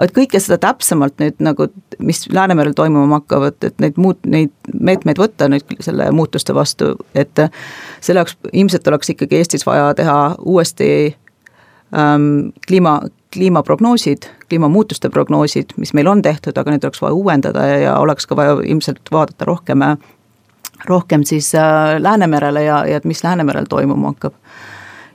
et 0.04 0.14
kõike 0.16 0.42
seda 0.44 0.60
täpsemalt 0.62 1.18
nüüd 1.24 1.40
nagu, 1.44 1.70
mis 2.00 2.26
Läänemerel 2.32 2.76
toimuma 2.78 3.22
hakkavad, 3.22 3.60
et 3.68 3.80
neid 3.84 4.00
muud, 4.02 4.20
neid 4.26 4.54
meetmeid 4.74 5.22
võtta 5.22 5.50
nüüd 5.52 5.78
selle 5.84 6.10
muutuste 6.16 6.56
vastu, 6.58 6.94
et 7.16 7.46
selle 8.02 8.22
jaoks 8.22 8.38
ilmselt 8.52 8.88
oleks 8.92 9.16
ikkagi 9.16 9.42
Eestis 9.42 9.66
vaja 9.68 9.94
teha 9.98 10.20
uuesti 10.40 10.92
ähm, 11.96 12.52
kliima, 12.68 13.00
kliimaprognoosid, 13.34 14.28
kliimamuutuste 14.50 15.10
prognoosid, 15.10 15.76
mis 15.78 15.94
meil 15.94 16.08
on 16.08 16.22
tehtud, 16.22 16.58
aga 16.58 16.72
neid 16.72 16.84
oleks 16.84 17.02
vaja 17.02 17.14
uuendada 17.14 17.66
ja, 17.68 17.78
ja 17.80 17.94
oleks 18.00 18.28
ka 18.28 18.36
vaja 18.36 18.58
ilmselt 18.66 19.12
vaadata 19.12 19.46
rohkem, 19.46 19.86
rohkem 20.88 21.24
siis 21.24 21.54
äh, 21.56 21.96
Läänemerele 22.00 22.64
ja, 22.64 22.86
ja 22.86 22.98
et 22.98 23.06
mis 23.06 23.24
Läänemerel 23.24 23.66
toimuma 23.70 24.14
hakkab. 24.14 24.34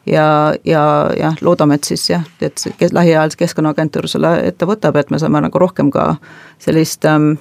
ja, 0.06 0.54
ja 0.64 1.10
jah, 1.18 1.36
loodame, 1.40 1.74
et 1.74 1.84
siis 1.84 2.10
jah, 2.10 2.24
et 2.40 2.58
see 2.58 2.88
lähiajal 2.92 3.36
Keskkonnaagentuur 3.36 4.08
selle 4.08 4.36
ette 4.46 4.66
võtab, 4.66 4.96
et 4.96 5.10
me 5.10 5.18
saame 5.18 5.40
nagu 5.40 5.58
rohkem 5.58 5.90
ka 5.90 6.14
sellist 6.58 7.04
ähm, 7.04 7.32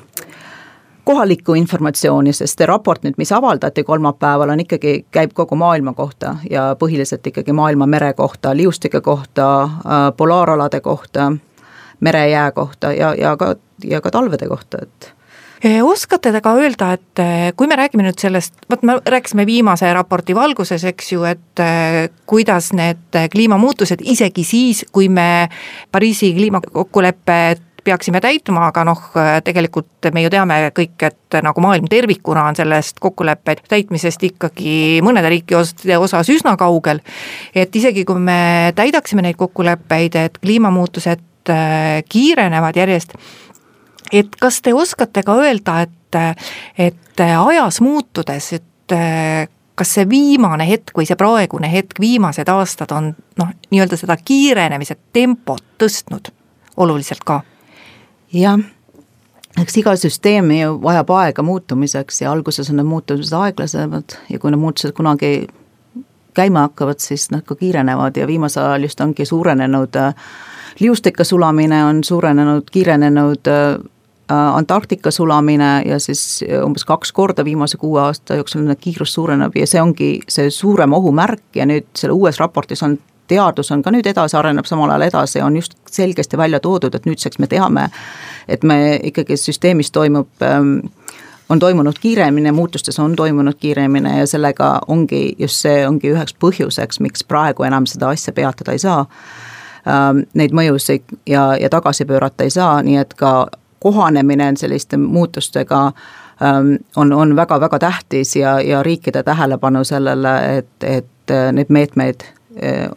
kohalikku 1.05 1.53
informatsiooni, 1.53 2.33
sest 2.33 2.59
see 2.59 2.67
raport 2.69 3.03
nüüd, 3.05 3.17
mis 3.21 3.31
avaldati 3.31 3.83
kolmapäeval, 3.83 4.53
on 4.55 4.63
ikkagi, 4.65 4.95
käib 5.11 5.33
kogu 5.37 5.57
maailma 5.59 5.93
kohta 5.93 6.35
ja 6.49 6.71
põhiliselt 6.79 7.27
ikkagi 7.27 7.53
maailma 7.53 7.87
mere 7.87 8.13
kohta, 8.13 8.55
liustike 8.57 9.01
kohta, 9.01 9.49
äh, 9.63 10.07
polaaralade 10.17 10.81
kohta, 10.81 11.31
merejää 11.99 12.51
kohta 12.51 12.93
ja, 12.93 13.13
ja 13.15 13.37
ka, 13.37 13.55
ja 13.83 14.01
ka 14.01 14.11
talvede 14.11 14.47
kohta, 14.47 14.81
et 14.81 15.15
oskate 15.83 16.31
te 16.31 16.41
ka 16.43 16.53
öelda, 16.59 16.91
et 16.93 17.19
e, 17.21 17.53
kui 17.57 17.67
me 17.67 17.77
räägime 17.79 18.03
nüüd 18.05 18.19
sellest, 18.21 18.53
vot 18.69 18.83
me 18.85 18.97
rääkisime 19.05 19.45
viimase 19.47 19.89
raporti 19.93 20.35
valguses, 20.35 20.83
eks 20.91 21.11
ju, 21.13 21.23
et 21.25 21.61
e, 21.63 22.09
kuidas 22.29 22.71
need 22.77 23.17
kliimamuutused, 23.31 24.03
isegi 24.03 24.43
siis, 24.45 24.83
kui 24.91 25.09
me 25.09 25.47
Pariisi 25.91 26.33
kliimakokkulepet 26.35 27.63
peaksime 27.85 28.21
täitma, 28.23 28.69
aga 28.69 28.83
noh, 28.87 29.01
tegelikult 29.45 30.09
me 30.13 30.23
ju 30.25 30.31
teame 30.33 30.57
kõik, 30.75 30.95
et 31.07 31.37
nagu 31.45 31.63
maailm 31.63 31.87
tervikuna 31.91 32.47
on 32.49 32.57
sellest 32.57 32.99
kokkuleppe 33.03 33.57
täitmisest 33.69 34.23
ikkagi 34.29 34.75
mõnede 35.05 35.31
riikide 35.33 35.97
osas 36.01 36.29
üsna 36.33 36.55
kaugel. 36.59 37.01
et 37.55 37.75
isegi 37.75 38.05
kui 38.05 38.19
me 38.19 38.73
täidaksime 38.75 39.21
neid 39.25 39.37
kokkuleppeid, 39.39 40.15
et 40.15 40.37
kliimamuutused 40.41 41.49
äh, 41.49 42.03
kiirenevad 42.09 42.77
järjest, 42.77 43.15
et 44.11 44.35
kas 44.39 44.61
te 44.61 44.73
oskate 44.73 45.23
ka 45.23 45.35
öelda, 45.41 45.81
et, 45.85 46.19
et 46.77 47.25
ajas 47.25 47.81
muutudes, 47.81 48.53
et 48.53 48.95
äh, 48.95 49.47
kas 49.75 49.97
see 49.97 50.07
viimane 50.09 50.67
hetk 50.69 50.95
või 50.97 51.07
see 51.07 51.17
praegune 51.19 51.69
hetk, 51.71 51.99
viimased 51.99 52.49
aastad 52.49 52.93
on 52.95 53.11
noh, 53.39 53.51
nii-öelda 53.71 53.99
seda 53.99 54.17
kiirenemise 54.17 54.97
tempot 55.13 55.63
tõstnud 55.81 56.31
oluliselt 56.77 57.23
ka 57.27 57.41
jah, 58.33 58.59
eks 59.61 59.77
iga 59.77 59.95
süsteem 59.99 60.51
ju 60.51 60.79
vajab 60.81 61.11
aega 61.17 61.43
muutumiseks 61.43 62.21
ja 62.21 62.31
alguses 62.31 62.69
on 62.69 62.81
need 62.81 62.89
muutused 62.89 63.33
aeglasemad 63.37 64.17
ja 64.29 64.39
kui 64.39 64.51
need 64.51 64.61
muutused 64.61 64.95
kunagi 64.97 65.47
käima 66.35 66.67
hakkavad, 66.67 66.99
siis 66.99 67.29
nad 67.31 67.45
ka 67.47 67.55
kiirenevad 67.55 68.17
ja 68.17 68.27
viimasel 68.27 68.65
ajal 68.65 68.89
just 68.89 69.01
ongi 69.01 69.25
suurenenud 69.25 69.95
äh, 69.95 70.15
liustike 70.79 71.23
sulamine 71.23 71.85
on 71.85 72.03
suurenenud, 72.03 72.63
kiirenenud 72.71 73.47
äh, 73.47 73.77
Antarktika 74.53 75.11
sulamine 75.11 75.83
ja 75.85 75.99
siis 75.99 76.43
umbes 76.63 76.85
kaks 76.85 77.11
korda 77.11 77.43
viimase 77.45 77.77
kuue 77.77 78.01
aasta 78.01 78.35
jooksul 78.35 78.71
kiirus 78.81 79.13
suureneb 79.13 79.53
ja 79.55 79.67
see 79.69 79.81
ongi 79.81 80.07
see 80.27 80.49
suurem 80.49 80.93
ohumärk 80.97 81.43
ja 81.55 81.67
nüüd 81.69 81.85
selle 81.93 82.15
uues 82.17 82.39
raportis 82.41 82.81
on 82.83 82.97
teadus 83.27 83.71
on 83.71 83.81
ka 83.81 83.91
nüüd 83.91 84.07
edasi, 84.09 84.37
areneb 84.37 84.65
samal 84.65 84.89
ajal 84.89 85.07
edasi, 85.07 85.41
on 85.41 85.55
just 85.55 85.77
selgesti 85.91 86.37
välja 86.37 86.59
toodud, 86.59 86.95
et 86.95 87.05
nüüdseks 87.05 87.39
me 87.39 87.47
teame, 87.47 87.89
et 88.47 88.63
me 88.63 88.99
ikkagi 89.03 89.37
süsteemis 89.37 89.91
toimub 89.91 90.43
ähm, 90.43 90.77
on 91.49 91.59
toimunud 91.59 91.99
kiiremini, 92.01 92.51
muutustes 92.51 92.99
on 92.99 93.15
toimunud 93.15 93.55
kiiremini 93.59 94.19
ja 94.19 94.27
sellega 94.27 94.79
ongi 94.87 95.35
just 95.39 95.61
see 95.61 95.87
ongi 95.87 96.13
üheks 96.13 96.35
põhjuseks, 96.41 96.99
miks 96.99 97.23
praegu 97.23 97.63
enam 97.63 97.85
seda 97.89 98.09
asja 98.09 98.33
peatada 98.33 98.71
ei 98.71 98.79
saa 98.79 99.05
ähm,. 99.87 100.25
Neid 100.33 100.53
mõjusid 100.53 101.03
ja, 101.29 101.53
ja 101.61 101.69
tagasi 101.69 102.05
pöörata 102.05 102.43
ei 102.43 102.49
saa, 102.49 102.81
nii 102.83 102.97
et 102.97 103.13
ka 103.13 103.47
kohanemine 103.79 104.51
selliste 104.57 104.97
muutustega 104.97 105.85
ähm, 106.41 106.75
on, 106.95 107.13
on 107.13 107.35
väga-väga 107.35 107.79
tähtis 107.79 108.35
ja, 108.35 108.59
ja 108.61 108.83
riikide 108.83 109.23
tähelepanu 109.23 109.83
sellele, 109.83 110.57
et, 110.57 110.73
et 110.81 111.35
need 111.53 111.69
meetmeid 111.69 112.25
Eh, 112.25 112.44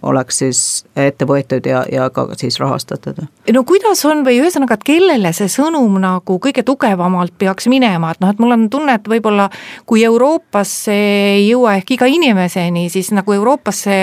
oleks 0.03 0.39
siis 0.43 0.61
ette 0.97 1.27
võetud 1.27 1.67
ja, 1.67 1.83
ja 1.93 2.09
ka 2.15 2.29
siis 2.39 2.59
rahastatud. 2.61 3.21
no 3.53 3.65
kuidas 3.67 4.05
on 4.07 4.23
või 4.27 4.39
ühesõnaga, 4.43 4.79
et 4.79 4.87
kellele 4.87 5.33
see 5.37 5.51
sõnum 5.51 5.99
nagu 6.03 6.39
kõige 6.43 6.63
tugevamalt 6.67 7.35
peaks 7.39 7.67
minema, 7.71 8.13
et 8.13 8.23
noh, 8.23 8.31
et 8.31 8.43
mul 8.43 8.55
on 8.55 8.69
tunne, 8.71 8.95
et 8.99 9.11
võib-olla 9.11 9.49
kui 9.87 10.05
Euroopasse 10.07 10.95
ei 10.95 11.49
jõua 11.49 11.79
ehk 11.81 11.97
iga 11.99 12.07
inimeseni, 12.11 12.89
siis 12.93 13.11
nagu 13.17 13.35
Euroopasse 13.35 13.99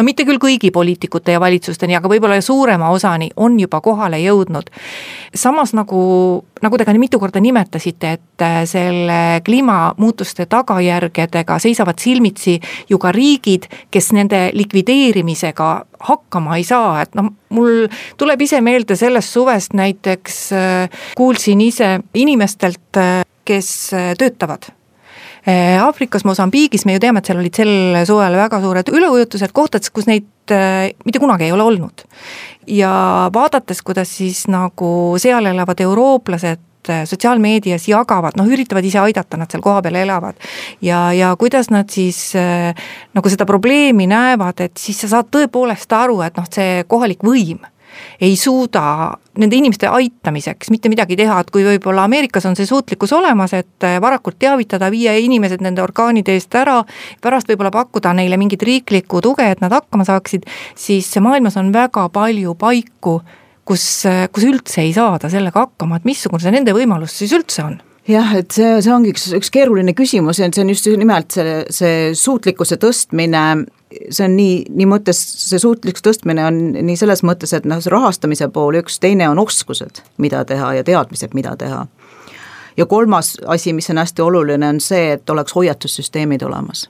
no 0.00 0.06
mitte 0.06 0.24
küll 0.24 0.40
kõigi 0.40 0.70
poliitikute 0.72 1.34
ja 1.34 1.40
valitsusteni, 1.42 1.94
aga 1.98 2.08
võib-olla 2.08 2.40
suurema 2.44 2.88
osani 2.94 3.28
on 3.36 3.58
juba 3.60 3.82
kohale 3.84 4.20
jõudnud. 4.22 4.70
samas 5.34 5.74
nagu, 5.76 6.00
nagu 6.62 6.78
te 6.78 6.86
ka 6.88 6.94
mitu 6.96 7.20
korda 7.20 7.40
nimetasite, 7.40 8.12
et 8.16 8.44
äh, 8.44 8.62
selle 8.64 9.40
kliimamuutuste 9.44 10.46
tagajärgedega 10.46 11.58
seisavad 11.58 12.00
silmitsi 12.00 12.60
ju 12.88 12.98
ka 12.98 13.12
riigid, 13.12 13.68
kes 13.90 14.12
nende 14.16 14.50
likvideerimisega 14.56 15.70
hakkama 16.00 16.56
ei 16.56 16.64
saa, 16.64 17.02
et 17.02 17.14
noh, 17.14 17.28
mul 17.52 17.86
tuleb 18.16 18.40
ise 18.40 18.60
meelde 18.64 18.96
sellest 18.96 19.36
suvest 19.36 19.76
näiteks 19.76 20.42
äh, 20.56 21.00
kuulsin 21.16 21.60
ise 21.60 21.98
inimestelt, 22.14 22.96
äh, 22.96 23.24
kes 23.44 23.90
töötavad 24.18 24.70
Aafrikas, 25.46 26.24
Mosambiigis 26.28 26.84
me 26.84 26.96
ju 26.96 27.00
teame, 27.00 27.20
et 27.22 27.30
seal 27.30 27.40
olid 27.40 27.56
sel 27.56 27.70
suvel 28.08 28.36
väga 28.36 28.60
suured 28.60 28.90
üleujutused 28.92 29.54
kohtades, 29.56 29.92
kus 29.94 30.08
neid 30.10 30.52
äh, 30.52 30.90
mitte 31.06 31.22
kunagi 31.22 31.48
ei 31.48 31.54
ole 31.54 31.64
olnud. 31.64 32.04
ja 32.66 33.30
vaadates, 33.32 33.82
kuidas 33.82 34.16
siis 34.18 34.46
nagu 34.52 35.16
seal 35.18 35.46
elavad 35.46 35.80
eurooplased 35.80 36.90
äh, 36.92 37.02
sotsiaalmeedias 37.08 37.88
jagavad, 37.88 38.36
noh, 38.36 38.46
üritavad 38.52 38.84
ise 38.84 39.00
aidata, 39.00 39.40
nad 39.40 39.50
seal 39.50 39.64
kohapeal 39.64 39.96
elavad. 40.02 40.36
ja, 40.82 41.12
ja 41.12 41.32
kuidas 41.40 41.70
nad 41.70 41.88
siis 41.90 42.36
äh, 42.36 42.74
nagu 43.14 43.32
seda 43.32 43.48
probleemi 43.48 44.06
näevad, 44.10 44.60
et 44.60 44.76
siis 44.76 45.00
sa 45.00 45.08
saad 45.16 45.32
tõepoolest 45.32 45.92
aru, 45.96 46.20
et 46.26 46.36
noh, 46.36 46.48
see 46.52 46.84
kohalik 46.88 47.24
võim 47.24 47.64
ei 48.20 48.36
suuda 48.36 49.12
nende 49.40 49.56
inimeste 49.56 49.88
aitamiseks 49.88 50.70
mitte 50.70 50.90
midagi 50.92 51.16
teha, 51.18 51.40
et 51.40 51.50
kui 51.54 51.64
võib-olla 51.64 52.04
Ameerikas 52.08 52.46
on 52.48 52.56
see 52.58 52.68
suutlikkus 52.68 53.12
olemas, 53.16 53.54
et 53.56 53.86
äh, 53.86 53.98
varakult 54.02 54.38
teavitada, 54.42 54.90
viia 54.92 55.14
inimesed 55.18 55.62
nende 55.64 55.82
orkaanide 55.84 56.34
eest 56.36 56.54
ära, 56.58 56.80
pärast 57.22 57.50
võib-olla 57.50 57.72
pakkuda 57.74 58.14
neile 58.18 58.38
mingit 58.40 58.62
riiklikku 58.66 59.22
tuge, 59.24 59.46
et 59.50 59.62
nad 59.64 59.74
hakkama 59.74 60.06
saaksid, 60.08 60.48
siis 60.78 61.10
maailmas 61.22 61.58
on 61.60 61.72
väga 61.74 62.08
palju 62.12 62.56
paiku, 62.60 63.20
kus, 63.64 63.86
äh, 64.10 64.26
kus 64.32 64.48
üldse 64.48 64.82
ei 64.84 64.94
saada 64.96 65.30
sellega 65.32 65.66
hakkama, 65.66 66.00
et 66.00 66.08
missugune 66.08 66.42
see 66.42 66.54
nende 66.54 66.74
võimalus 66.76 67.16
siis 67.22 67.36
üldse 67.36 67.64
on? 67.66 67.80
Jah, 68.10 68.32
et 68.34 68.50
see, 68.54 68.78
see 68.82 68.92
ongi 68.94 69.12
üks, 69.12 69.28
üks 69.36 69.52
keeruline 69.52 69.92
küsimus 69.94 70.40
ja 70.40 70.48
see 70.48 70.64
on 70.64 70.72
just 70.72 70.88
nimelt 70.98 71.36
see, 71.36 71.60
see 71.70 72.14
suutlikkuse 72.16 72.80
tõstmine 72.80 73.42
see 73.90 74.24
on 74.24 74.36
nii, 74.36 74.64
nii 74.70 74.86
mõttes, 74.88 75.18
see 75.48 75.58
suutlikkuse 75.58 76.06
tõstmine 76.06 76.44
on 76.46 76.60
nii 76.74 76.96
selles 76.98 77.24
mõttes, 77.26 77.52
et 77.56 77.66
noh, 77.68 77.80
see 77.82 77.92
rahastamise 77.92 78.48
pool 78.54 78.78
üks, 78.80 79.00
teine 79.02 79.28
on 79.30 79.40
oskused, 79.42 80.02
mida 80.22 80.44
teha 80.46 80.74
ja 80.78 80.86
teadmised, 80.86 81.34
mida 81.34 81.56
teha. 81.58 81.86
ja 82.76 82.86
kolmas 82.86 83.36
asi, 83.46 83.72
mis 83.72 83.90
on 83.90 83.98
hästi 83.98 84.22
oluline, 84.22 84.68
on 84.68 84.80
see, 84.80 85.12
et 85.12 85.30
oleks 85.30 85.54
hoiatussüsteemid 85.54 86.42
olemas. 86.42 86.88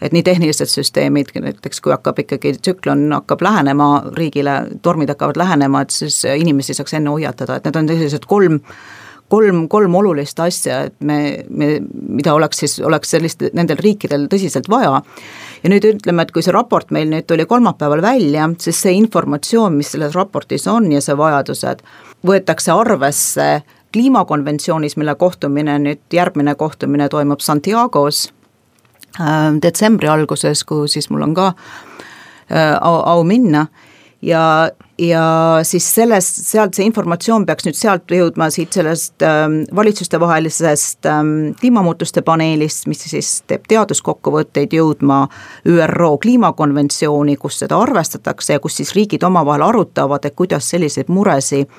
et 0.00 0.12
nii 0.12 0.22
tehnilised 0.22 0.68
süsteemid, 0.68 1.32
näiteks 1.40 1.80
kui 1.80 1.92
hakkab 1.92 2.18
ikkagi 2.18 2.54
tsüklon 2.56 3.12
hakkab 3.12 3.42
lähenema 3.42 3.90
riigile, 4.16 4.66
tormid 4.82 5.08
hakkavad 5.08 5.36
lähenema, 5.36 5.80
et 5.80 5.90
siis 5.90 6.24
inimesi 6.24 6.74
saaks 6.74 6.94
enne 6.94 7.10
hoiatada, 7.10 7.56
et 7.56 7.64
need 7.64 7.76
on 7.76 7.88
sellised 7.88 8.24
kolm 8.28 8.60
kolm, 9.30 9.64
kolm 9.70 9.94
olulist 9.94 10.40
asja, 10.42 10.82
et 10.88 10.96
me, 11.06 11.18
me, 11.48 11.70
mida 12.18 12.34
oleks 12.34 12.62
siis, 12.64 12.76
oleks 12.84 13.14
sellist, 13.14 13.44
nendel 13.56 13.78
riikidel 13.80 14.26
tõsiselt 14.30 14.68
vaja. 14.70 15.00
ja 15.62 15.70
nüüd 15.72 15.86
ütleme, 15.86 16.24
et 16.24 16.32
kui 16.34 16.44
see 16.44 16.54
raport 16.54 16.90
meil 16.94 17.10
nüüd 17.10 17.28
tuli 17.30 17.46
kolmapäeval 17.46 18.02
välja, 18.02 18.48
siis 18.58 18.80
see 18.82 18.96
informatsioon, 18.98 19.76
mis 19.76 19.92
selles 19.94 20.16
raportis 20.16 20.66
on 20.70 20.90
ja 20.92 21.02
see 21.04 21.16
vajadused, 21.16 21.84
võetakse 22.26 22.74
arvesse 22.74 23.50
kliimakonventsioonis, 23.92 24.96
mille 25.00 25.14
kohtumine 25.18 25.78
nüüd, 25.82 26.02
järgmine 26.14 26.54
kohtumine 26.54 27.08
toimub 27.10 27.42
Santiago's 27.44 28.28
äh, 29.20 29.54
detsembri 29.62 30.10
alguses, 30.10 30.64
kuhu 30.64 30.88
siis 30.90 31.10
mul 31.10 31.28
on 31.28 31.38
ka 31.38 31.52
äh, 31.52 32.76
au, 32.80 33.00
au 33.14 33.24
minna 33.24 33.66
ja, 34.22 34.70
ja 35.00 35.60
siis 35.62 35.94
sellest, 35.94 36.42
sealt 36.44 36.76
see 36.76 36.84
informatsioon 36.88 37.46
peaks 37.48 37.64
nüüd 37.66 37.78
sealt 37.78 38.12
jõudma 38.12 38.50
siit 38.52 38.76
sellest 38.76 39.24
ähm, 39.24 39.62
valitsustevahelisest 39.76 41.08
ähm, 41.08 41.32
kliimamuutuste 41.60 42.22
paneelist, 42.26 42.86
mis 42.90 43.06
siis 43.08 43.32
teeb 43.48 43.64
teaduskokkuvõtteid, 43.70 44.74
jõudma 44.76 45.22
ÜRO 45.68 46.12
kliimakonventsiooni, 46.22 47.38
kus 47.40 47.62
seda 47.64 47.80
arvestatakse 47.80 48.58
ja 48.58 48.60
kus 48.60 48.80
siis 48.82 48.94
riigid 48.96 49.24
omavahel 49.26 49.64
arutavad, 49.70 50.24
et 50.28 50.36
kuidas 50.36 50.68
selliseid 50.70 51.08
muresid 51.08 51.70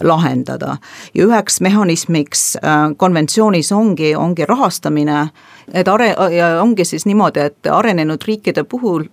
lahendada. 0.00 0.76
ja 1.14 1.26
üheks 1.26 1.60
mehhanismiks 1.60 2.56
äh, 2.56 2.92
konventsioonis 2.96 3.72
ongi, 3.72 4.14
ongi 4.16 4.46
rahastamine, 4.46 5.28
et 5.72 5.88
are-, 5.88 6.14
ja 6.36 6.54
ongi 6.62 6.84
siis 6.84 7.06
niimoodi, 7.06 7.40
et 7.40 7.72
arenenud 7.72 8.22
riikide 8.26 8.64
puhul 8.64 9.04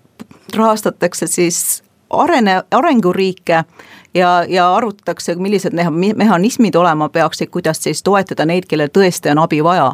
rahastatakse 0.55 1.27
siis 1.27 1.86
arene, 2.09 2.61
arenguriike 2.71 3.63
ja, 4.13 4.43
ja 4.47 4.75
arutatakse, 4.75 5.35
millised 5.35 5.73
mehhanismid 6.15 6.75
olema 6.75 7.09
peaksid, 7.09 7.49
kuidas 7.49 7.83
siis 7.83 8.03
toetada 8.03 8.45
neid, 8.45 8.65
kellel 8.69 8.89
tõesti 8.93 9.31
on 9.31 9.43
abi 9.43 9.63
vaja 9.63 9.91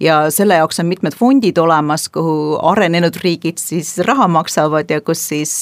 ja 0.00 0.30
selle 0.30 0.54
jaoks 0.54 0.80
on 0.80 0.86
mitmed 0.86 1.12
fondid 1.16 1.58
olemas, 1.58 2.08
kuhu 2.08 2.58
arenenud 2.62 3.16
riigid 3.22 3.58
siis 3.58 3.98
raha 3.98 4.28
maksavad 4.28 4.90
ja 4.90 5.00
kus 5.00 5.28
siis 5.28 5.54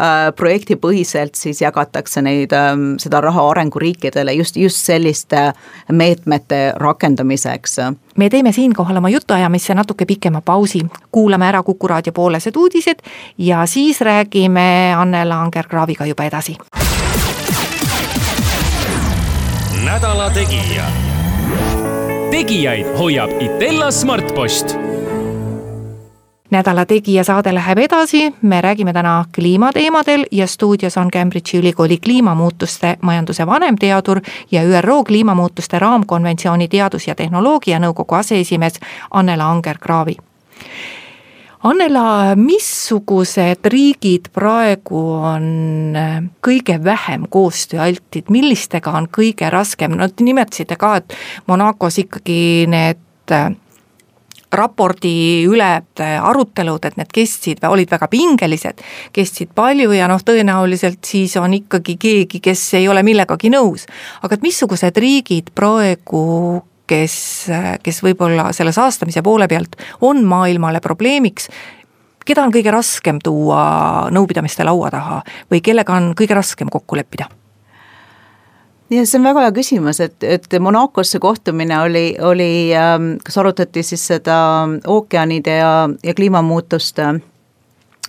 äh, 0.00 0.34
projektipõhiselt 0.36 1.38
siis 1.38 1.62
jagatakse 1.62 2.22
neid 2.22 2.52
äh,, 2.52 2.74
seda 2.98 3.20
raha 3.20 3.48
arenguriikidele 3.50 4.32
just, 4.38 4.56
just 4.56 4.82
selliste 4.86 5.52
meetmete 5.92 6.72
rakendamiseks. 6.76 7.76
me 8.16 8.30
teeme 8.30 8.52
siinkohal 8.52 8.96
oma 8.96 9.08
jutuajamisse 9.08 9.74
natuke 9.74 10.06
pikema 10.06 10.40
pausi, 10.40 10.86
kuulame 11.12 11.48
ära 11.48 11.62
Kuku 11.62 11.88
raadio 11.88 12.12
poolesed 12.12 12.56
uudised 12.56 13.02
ja 13.38 13.66
siis 13.66 14.00
räägime 14.00 14.94
Annela 14.96 15.42
Anger-Kraaviga 15.44 16.06
juba 16.06 16.24
edasi. 16.24 16.56
nädala 19.84 20.30
Tegija 20.30 21.07
tegijaid 22.30 22.86
hoiab 22.98 23.30
Itella 23.40 23.90
Smartpost. 23.90 24.76
Nädala 26.50 26.86
Tegija 26.86 27.24
saade 27.24 27.54
läheb 27.54 27.78
edasi, 27.78 28.34
me 28.42 28.60
räägime 28.60 28.92
täna 28.92 29.24
kliimateemadel 29.34 30.24
ja 30.32 30.46
stuudios 30.46 30.96
on 30.96 31.08
Cambridge'i 31.16 31.58
ülikooli 31.58 31.96
kliimamuutuste 31.96 32.96
majanduse 33.02 33.46
vanemteadur 33.46 34.20
ja 34.50 34.62
ÜRO 34.62 35.04
kliimamuutuste 35.04 35.78
raamkonventsiooni 35.78 36.68
teadus- 36.68 37.08
ja 37.08 37.14
tehnoloogianõukogu 37.14 38.14
aseesimees 38.14 38.80
Annela 39.10 39.52
Anger-Kraavi 39.52 40.16
Annela, 41.66 42.36
missugused 42.38 43.66
riigid 43.66 44.28
praegu 44.30 45.00
on 45.26 45.96
äh, 45.98 46.20
kõige 46.44 46.76
vähem 46.84 47.24
koostööaltid, 47.26 48.30
millistega 48.30 48.92
on 48.94 49.08
kõige 49.10 49.50
raskem, 49.50 49.96
no 49.98 50.06
te 50.06 50.22
nimetasite 50.22 50.78
ka, 50.78 50.92
et 51.00 51.16
Monacos 51.50 51.98
ikkagi 51.98 52.68
need 52.70 53.34
äh, 53.34 53.48
raporti 54.54 55.12
üle 55.50 55.72
äh, 55.82 56.14
arutelud, 56.30 56.86
et 56.86 57.00
need 57.00 57.10
kestsid, 57.18 57.66
olid 57.66 57.90
väga 57.90 58.06
pingelised, 58.12 58.86
kestsid 59.18 59.50
palju 59.58 59.90
ja 59.98 60.06
noh, 60.06 60.22
tõenäoliselt 60.22 61.02
siis 61.10 61.34
on 61.42 61.58
ikkagi 61.58 61.98
keegi, 61.98 62.38
kes 62.38 62.68
ei 62.78 62.86
ole 62.86 63.02
millegagi 63.02 63.50
nõus. 63.50 63.90
aga 64.22 64.38
et 64.38 64.46
missugused 64.46 65.02
riigid 65.02 65.50
praegu 65.58 66.62
kes, 66.88 67.16
kes 67.82 68.02
võib-olla 68.04 68.50
selle 68.56 68.72
saastamise 68.74 69.22
poole 69.22 69.48
pealt 69.48 69.76
on 70.04 70.24
maailmale 70.28 70.80
probleemiks, 70.84 71.48
keda 72.28 72.44
on 72.44 72.52
kõige 72.52 72.72
raskem 72.74 73.20
tuua 73.24 74.08
nõupidamiste 74.12 74.66
laua 74.66 74.90
taha 74.92 75.20
või 75.52 75.62
kellega 75.64 75.96
on 75.96 76.12
kõige 76.18 76.36
raskem 76.38 76.72
kokku 76.72 76.98
leppida? 76.98 77.28
ja 78.90 79.04
see 79.04 79.18
on 79.20 79.26
väga 79.28 79.42
hea 79.44 79.54
küsimus, 79.56 80.00
et, 80.00 80.16
et 80.24 80.60
Monacos 80.64 81.10
see 81.12 81.20
kohtumine 81.20 81.76
oli, 81.84 82.04
oli, 82.24 82.52
ähm, 82.76 83.16
kas 83.24 83.36
arutati 83.40 83.82
siis 83.84 84.06
seda 84.14 84.38
ookeanide 84.88 85.58
ja, 85.60 85.72
ja 86.04 86.14
kliimamuutuste 86.16 87.10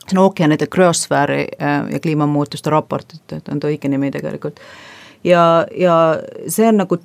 see 0.10 0.18
on 0.18 0.24
ookeanide 0.24 0.68
krüosfääri 0.68 1.48
äh, 1.62 1.92
ja 1.92 2.00
kliimamuutuste 2.00 2.70
raport, 2.70 3.14
et 3.32 3.50
on 3.52 3.60
ta 3.60 3.70
õige 3.70 3.92
nimi 3.92 4.12
tegelikult. 4.12 4.60
ja, 5.24 5.66
ja 5.76 5.96
see 6.48 6.68
on 6.68 6.80
nagu 6.84 6.98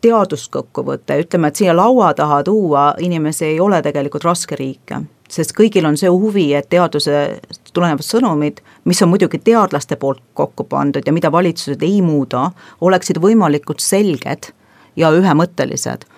teaduskokkuvõte, 0.00 1.18
ütleme, 1.24 1.48
et 1.48 1.60
siia 1.60 1.76
laua 1.76 2.12
taha 2.14 2.42
tuua 2.44 2.94
inimesi 2.98 3.44
ei 3.44 3.60
ole 3.60 3.82
tegelikult 3.82 4.24
raske 4.24 4.56
riike, 4.56 5.02
sest 5.30 5.52
kõigil 5.56 5.86
on 5.86 5.98
see 6.00 6.10
huvi, 6.10 6.46
et 6.56 6.68
teadusest 6.72 7.72
tulenevad 7.74 8.04
sõnumid, 8.06 8.62
mis 8.84 9.02
on 9.02 9.12
muidugi 9.12 9.40
teadlaste 9.44 9.96
poolt 10.00 10.22
kokku 10.34 10.64
pandud 10.64 11.06
ja 11.06 11.12
mida 11.12 11.32
valitsused 11.32 11.82
ei 11.86 12.00
muuda, 12.02 12.50
oleksid 12.80 13.20
võimalikult 13.22 13.84
selged 13.84 14.52
ja 14.96 15.12
ühemõttelised. 15.14 16.08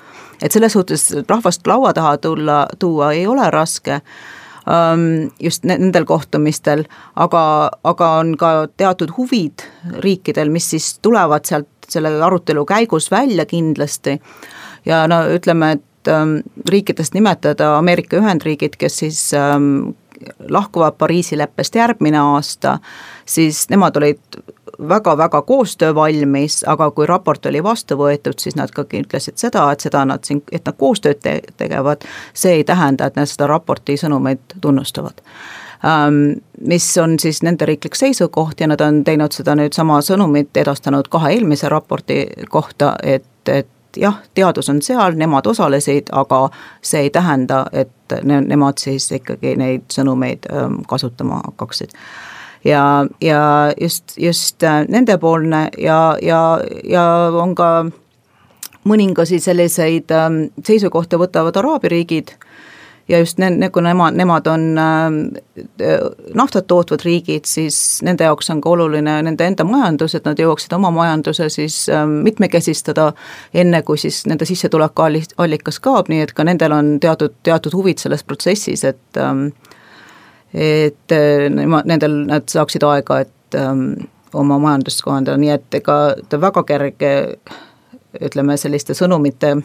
et 0.43 0.53
selles 0.53 0.73
suhtes 0.73 1.13
rahvast 1.29 1.67
laua 1.67 1.93
taha 1.93 2.17
tulla, 2.19 2.67
tuua 2.79 3.13
ei 3.13 3.27
ole 3.27 3.51
raske 3.51 4.01
um, 4.67 5.31
just 5.41 5.65
nendel 5.65 6.05
kohtumistel, 6.05 6.85
aga, 7.17 7.71
aga 7.85 8.11
on 8.23 8.37
ka 8.37 8.53
teatud 8.77 9.15
huvid 9.17 9.67
riikidel, 10.05 10.51
mis 10.51 10.71
siis 10.71 10.99
tulevad 11.03 11.47
sealt 11.49 11.69
selle 11.93 12.13
arutelu 12.25 12.65
käigus 12.69 13.11
välja 13.11 13.47
kindlasti. 13.47 14.19
Ja 14.87 15.05
no 15.09 15.23
ütleme, 15.31 15.73
et 15.79 16.11
ähm, 16.11 16.39
riikidest 16.69 17.15
nimetada 17.15 17.77
Ameerika 17.79 18.19
Ühendriigid, 18.19 18.79
kes 18.79 18.99
siis 19.05 19.21
ähm, 19.35 19.95
lahkuvad 20.49 20.99
Pariisi 20.99 21.39
leppest 21.39 21.75
järgmine 21.75 22.19
aasta, 22.19 22.79
siis 23.27 23.69
nemad 23.71 23.97
olid 23.97 24.43
väga-väga 24.89 25.43
koostöövalmis, 25.43 26.65
aga 26.67 26.91
kui 26.91 27.07
raport 27.07 27.47
oli 27.47 27.63
vastu 27.63 27.97
võetud, 27.99 28.39
siis 28.39 28.57
nad 28.57 28.71
ka 28.75 28.85
ütlesid 28.99 29.39
seda, 29.39 29.69
et 29.73 29.85
seda 29.85 30.05
nad 30.09 30.25
siin, 30.27 30.43
et 30.53 30.67
nad 30.67 30.79
koostööd 30.79 31.23
te 31.23 31.41
tegevad, 31.57 32.07
see 32.35 32.59
ei 32.61 32.65
tähenda, 32.65 33.07
et 33.07 33.17
nad 33.17 33.31
seda 33.31 33.47
raporti 33.51 33.99
sõnumeid 34.01 34.59
tunnustavad 34.61 35.23
mis 36.61 36.99
on 36.99 37.19
siis 37.19 37.43
nende 37.43 37.67
riiklik 37.67 37.97
seisukoht 37.99 38.61
ja 38.61 38.69
nad 38.71 38.81
on 38.81 39.03
teinud 39.05 39.35
seda 39.35 39.57
nüüd 39.59 39.75
sama 39.75 39.99
sõnumit, 40.05 40.53
edastanud 40.57 41.09
kahe 41.11 41.33
eelmise 41.35 41.69
raporti 41.69 42.27
kohta, 42.51 42.95
et, 43.03 43.27
et 43.51 43.69
jah, 43.97 44.21
teadus 44.35 44.69
on 44.71 44.83
seal, 44.83 45.17
nemad 45.19 45.47
osalesid, 45.47 46.13
aga 46.13 46.45
see 46.83 47.07
ei 47.07 47.11
tähenda, 47.11 47.65
et 47.73 48.15
ne-, 48.23 48.41
nemad 48.41 48.79
siis 48.79 49.11
ikkagi 49.13 49.57
neid 49.59 49.89
sõnumeid 49.93 50.47
ähm, 50.53 50.83
kasutama 50.89 51.43
hakkaksid. 51.47 51.97
Ja, 52.65 53.07
ja 53.21 53.73
just, 53.81 54.15
just 54.17 54.63
äh, 54.63 54.85
nendepoolne 54.89 55.69
ja, 55.79 56.17
ja, 56.23 56.61
ja 56.85 57.05
on 57.43 57.57
ka 57.59 57.73
mõningasi 58.87 59.41
selliseid 59.43 60.15
ähm, 60.15 60.45
seisukohti 60.65 61.19
võtavad 61.19 61.59
araabia 61.59 61.91
riigid 61.91 62.37
ja 63.13 63.19
just 63.19 63.39
ne-, 63.39 63.71
kuna 63.73 63.93
nemad, 63.93 64.17
nemad 64.17 64.47
on 64.47 64.79
äh, 64.79 65.11
naftat 66.35 66.67
tootvad 66.67 67.05
riigid, 67.05 67.45
siis 67.45 68.01
nende 68.03 68.25
jaoks 68.25 68.51
on 68.51 68.61
ka 68.65 68.71
oluline 68.73 69.19
nende 69.23 69.47
enda 69.47 69.67
majandus, 69.69 70.15
et 70.17 70.25
nad 70.29 70.39
jõuaksid 70.41 70.73
oma 70.77 70.91
majanduse 70.95 71.49
siis 71.53 71.83
äh, 71.93 72.07
mitmekesistada, 72.09 73.11
enne 73.55 73.83
kui 73.87 74.01
siis 74.01 74.23
nende 74.31 74.49
sissetulekuallikas 74.49 75.81
kaob, 75.85 76.09
nii 76.13 76.25
et 76.27 76.33
ka 76.37 76.47
nendel 76.49 76.75
on 76.77 76.97
teatud, 77.01 77.37
teatud 77.43 77.77
huvid 77.77 78.03
selles 78.03 78.25
protsessis, 78.25 78.85
et 78.89 79.21
ähm, 79.21 79.49
et 80.55 81.13
äh, 81.13 81.49
nemad, 81.51 81.89
nendel, 81.89 82.25
nad 82.29 82.49
saaksid 82.49 82.85
aega, 82.85 83.23
et 83.27 83.57
ähm, 83.57 83.93
oma 84.35 84.59
majandust 84.59 85.05
kohandada, 85.05 85.37
nii 85.41 85.53
et 85.55 85.81
ega 85.81 85.99
ta 86.29 86.41
väga 86.41 86.65
kerge 86.69 87.13
ütleme, 88.21 88.57
selliste 88.61 88.97
sõnumite 88.97 89.57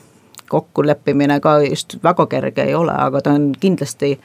kokkuleppimine 0.49 1.39
ka 1.39 1.59
just 1.61 1.97
väga 2.03 2.25
kerge 2.25 2.63
ei 2.63 2.75
ole, 2.75 2.93
aga 2.93 3.21
ta 3.21 3.33
on 3.37 3.51
kindlasti 3.59 4.17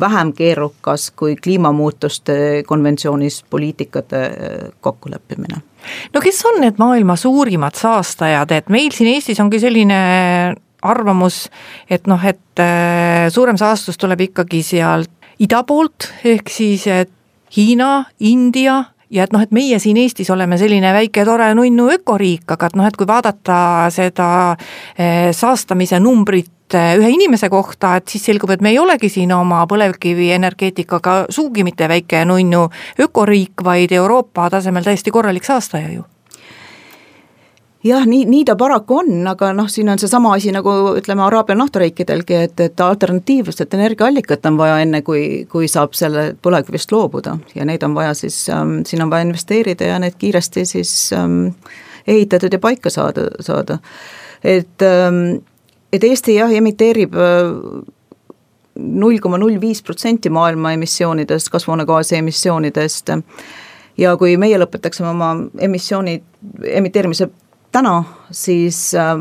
vähem 0.00 0.32
keerukas 0.32 1.10
kui 1.10 1.36
kliimamuutuste 1.36 2.62
konventsioonis 2.66 3.44
poliitikate 3.50 4.24
äh, 4.24 4.72
kokkuleppimine. 4.80 5.62
no 6.14 6.20
kes 6.20 6.44
on 6.46 6.60
need 6.60 6.78
maailma 6.78 7.16
suurimad 7.16 7.76
saastajad, 7.76 8.50
et 8.50 8.68
meil 8.68 8.90
siin 8.94 9.14
Eestis 9.14 9.40
ongi 9.40 9.60
selline 9.60 10.00
arvamus, 10.82 11.48
et 11.90 12.06
noh, 12.06 12.24
et 12.24 12.62
äh, 12.62 13.28
suurem 13.28 13.58
saastus 13.60 13.98
tuleb 13.98 14.28
ikkagi 14.30 14.62
sealt 14.64 15.10
ida 15.40 15.62
poolt, 15.64 16.10
ehk 16.24 16.52
siis 16.52 16.86
et 16.86 17.12
Hiina, 17.56 18.04
India 18.20 18.84
ja 19.10 19.24
et 19.24 19.32
noh, 19.34 19.42
et 19.42 19.52
meie 19.54 19.78
siin 19.82 19.98
Eestis 20.00 20.30
oleme 20.30 20.58
selline 20.60 20.92
väike 20.94 21.24
tore 21.26 21.50
nunnu 21.54 21.88
ökoriik, 21.96 22.46
aga 22.54 22.70
et 22.70 22.78
noh, 22.78 22.86
et 22.86 22.96
kui 22.96 23.08
vaadata 23.08 23.60
seda 23.94 24.30
eh, 24.96 25.30
saastamise 25.36 26.00
numbrit 26.02 26.76
eh, 26.78 26.94
ühe 27.00 27.10
inimese 27.16 27.50
kohta, 27.52 27.96
et 27.98 28.08
siis 28.08 28.24
selgub, 28.30 28.54
et 28.54 28.62
me 28.62 28.72
ei 28.74 28.78
olegi 28.78 29.10
siin 29.12 29.32
oma 29.36 29.64
põlevkivienergeetikaga 29.70 31.24
sugugi 31.28 31.66
mitte 31.66 31.90
väike 31.90 32.24
nunnu 32.28 32.68
ökoriik, 33.00 33.64
vaid 33.64 33.92
Euroopa 33.92 34.50
tasemel 34.50 34.86
täiesti 34.86 35.14
korralik 35.14 35.46
saastaja 35.48 35.92
ju 35.98 36.06
jah, 37.84 38.06
nii, 38.06 38.24
nii 38.28 38.44
ta 38.48 38.56
paraku 38.60 39.00
on, 39.00 39.10
aga 39.30 39.52
noh, 39.56 39.68
siin 39.72 39.88
on 39.92 40.00
seesama 40.00 40.34
asi 40.36 40.52
nagu 40.52 40.72
ütleme, 41.00 41.24
Araabia 41.24 41.56
naftariikidelgi, 41.58 42.40
et, 42.46 42.60
et 42.60 42.80
alternatiivset 42.84 43.74
energiaallikat 43.74 44.46
on 44.50 44.58
vaja 44.60 44.80
enne, 44.84 45.02
kui, 45.06 45.46
kui 45.50 45.68
saab 45.70 45.96
selle 45.98 46.30
põlevkivist 46.42 46.92
loobuda 46.92 47.38
ja 47.54 47.68
neid 47.68 47.84
on 47.86 47.96
vaja 47.96 48.14
siis 48.18 48.42
ähm,, 48.52 48.80
siin 48.86 49.04
on 49.04 49.12
vaja 49.12 49.28
investeerida 49.28 49.92
ja 49.94 50.00
need 50.02 50.18
kiiresti 50.20 50.66
siis 50.68 50.92
ähm, 51.16 51.54
ehitatud 52.06 52.52
ja 52.52 52.60
paika 52.60 52.92
saada, 52.92 53.30
saada. 53.40 53.78
et 54.44 54.84
ähm,, 54.84 55.40
et 55.92 56.04
Eesti 56.04 56.36
jah, 56.36 56.52
emiteerib 56.54 57.16
äh, 57.18 57.48
null 58.80 59.18
koma 59.20 59.38
null 59.40 59.60
viis 59.60 59.82
protsenti 59.82 60.30
maailma 60.30 60.72
emissioonidest, 60.76 61.48
kasvuhoonegaasi 61.50 62.16
emissioonidest 62.20 63.10
ja 63.98 64.16
kui 64.16 64.36
meie 64.40 64.58
lõpetaksime 64.60 65.10
oma 65.10 65.32
emissiooni 65.58 66.20
emiteerimise 66.80 67.28
täna, 67.72 68.02
siis 68.30 68.94
äh, 68.98 69.14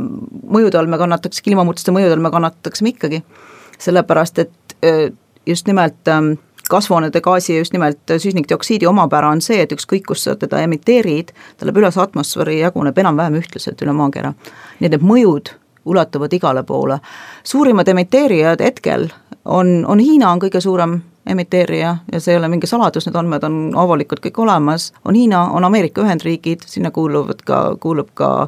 mõjude 0.49 0.79
all 0.79 0.89
me 0.89 0.97
kannataks, 1.01 1.41
kliimamuutuste 1.45 1.93
mõjude 1.95 2.17
all 2.17 2.23
me 2.23 2.31
kannataksime 2.33 2.93
ikkagi, 2.95 3.23
sellepärast 3.79 4.45
et 4.45 4.77
äh, 4.85 5.09
just 5.45 5.67
nimelt 5.67 6.07
ähm, 6.07 6.33
kasvuhoonegaasi 6.69 7.53
ja 7.53 7.61
just 7.63 7.73
nimelt 7.73 7.99
süsinikdioksiidi 8.09 8.87
omapära 8.87 9.29
on 9.29 9.41
see, 9.41 9.61
et 9.63 9.71
ükskõik, 9.73 10.05
kus 10.11 10.27
sa 10.27 10.35
teda 10.37 10.61
emiteerid, 10.65 11.33
ta 11.57 11.65
läheb 11.65 11.81
üles 11.81 11.97
atmosfääri 11.97 12.59
ja 12.59 12.69
jaguneb 12.69 12.97
enam-vähem 12.97 13.39
ühtlaselt 13.41 13.81
üle 13.81 13.95
maakera. 13.97 14.33
nii 14.79 14.89
et 14.89 14.97
need 14.97 15.05
mõjud 15.05 15.53
ulatuvad 15.89 16.33
igale 16.33 16.63
poole. 16.63 16.99
suurimad 17.43 17.87
emiteerijad 17.87 18.61
hetkel 18.61 19.09
on, 19.45 19.85
on 19.87 19.99
Hiina 19.99 20.31
on 20.31 20.39
kõige 20.39 20.61
suurem 20.61 21.01
emiteerija 21.29 21.95
ja 22.11 22.19
see 22.19 22.33
ei 22.33 22.39
ole 22.39 22.49
mingi 22.51 22.67
saladus, 22.67 23.07
need 23.07 23.17
andmed 23.19 23.43
on 23.47 23.57
avalikult 23.77 24.21
kõik 24.23 24.41
olemas, 24.43 24.89
on 25.05 25.15
Hiina, 25.15 25.43
on 25.55 25.65
Ameerika 25.67 26.03
Ühendriigid, 26.03 26.65
sinna 26.67 26.91
kuuluvad 26.91 27.43
ka, 27.45 27.59
kuulub 27.79 28.11
ka, 28.17 28.47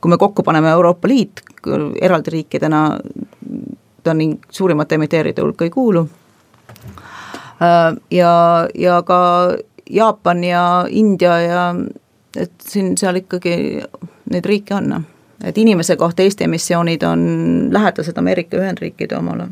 kui 0.00 0.12
me 0.12 0.18
kokku 0.20 0.44
paneme 0.46 0.70
Euroopa 0.70 1.08
Liit 1.08 1.42
eraldi 2.00 2.36
riikidena, 2.36 2.82
ta 4.02 4.14
nii 4.14 4.38
suurimate 4.50 4.98
emiteerijate 4.98 5.42
hulka 5.42 5.64
ei 5.64 5.70
kuulu, 5.70 6.06
äh, 7.62 7.92
ja, 8.10 8.32
ja 8.74 9.02
ka 9.02 9.20
Jaapan 9.90 10.44
ja 10.44 10.86
India 10.88 11.40
ja 11.40 11.64
et 12.36 12.52
siin, 12.64 12.94
seal 12.98 13.20
ikkagi 13.20 13.82
neid 14.32 14.46
riike 14.48 14.74
on 14.74 15.02
et 15.44 15.58
inimese 15.58 15.96
kohta 15.96 16.22
Eesti 16.22 16.44
emissioonid 16.44 17.02
on 17.02 17.22
lähedased 17.72 18.18
Ameerika 18.18 18.56
Ühendriikide 18.56 19.16
omale. 19.18 19.48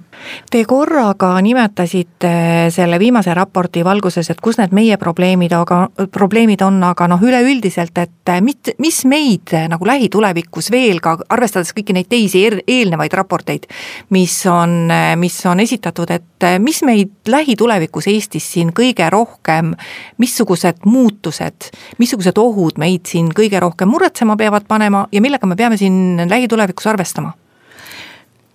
Te 0.50 0.64
korraga 0.64 1.32
nimetasite 1.42 2.32
selle 2.70 2.98
viimase 2.98 3.34
raporti 3.34 3.84
valguses, 3.84 4.30
et 4.30 4.40
kus 4.40 4.60
need 4.60 4.74
meie 4.76 4.96
probleemid, 5.00 5.52
aga, 5.56 5.80
probleemid 6.12 6.62
on, 6.66 6.78
aga 6.84 7.08
noh, 7.10 7.22
üleüldiselt, 7.22 7.98
et 7.98 8.34
mit, 8.44 8.72
mis 8.78 9.02
meid 9.10 9.54
nagu 9.70 9.86
lähitulevikus 9.86 10.70
veel 10.70 11.00
ka, 11.02 11.16
arvestades 11.28 11.74
kõiki 11.76 11.96
neid 11.96 12.10
teisi 12.10 12.44
er, 12.46 12.60
eelnevaid 12.66 13.14
raporteid, 13.16 13.66
mis 14.14 14.36
on, 14.50 14.92
mis 15.20 15.38
on 15.46 15.60
esitatud, 15.60 16.10
et 16.14 16.48
mis 16.62 16.82
meid 16.86 17.28
lähitulevikus 17.28 18.08
Eestis 18.10 18.46
siin 18.54 18.70
kõige 18.76 19.08
rohkem, 19.10 19.74
missugused 20.22 20.84
muutused, 20.84 21.70
missugused 21.98 22.38
ohud 22.38 22.78
meid 22.80 23.08
siin 23.10 23.30
kõige 23.36 23.60
rohkem 23.60 23.90
muretsema 23.90 24.36
peavad 24.40 24.66
panema 24.68 25.06
ja 25.12 25.20
millega 25.20 25.48
me 25.48 25.58
peame 25.58 25.79
siin 25.80 26.20
lähitulevikus 26.30 26.86
arvestama? 26.90 27.32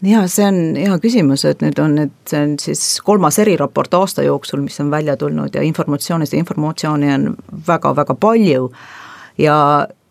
jaa, 0.05 0.25
see 0.29 0.45
on 0.45 0.59
hea 0.77 0.97
küsimus, 1.01 1.45
et 1.49 1.63
nüüd 1.65 1.79
on, 1.81 1.97
et 2.05 2.29
see 2.29 2.41
on 2.43 2.53
siis 2.61 2.83
kolmas 3.05 3.39
eriraport 3.41 3.93
aasta 3.97 4.25
jooksul, 4.25 4.61
mis 4.65 4.77
on 4.83 4.91
välja 4.93 5.15
tulnud 5.17 5.55
ja 5.55 5.63
informatsiooni, 5.65 6.27
seda 6.29 6.41
informatsiooni 6.43 7.13
on 7.13 7.31
väga-väga 7.67 8.15
palju 8.21 8.69
ja, 9.41 9.57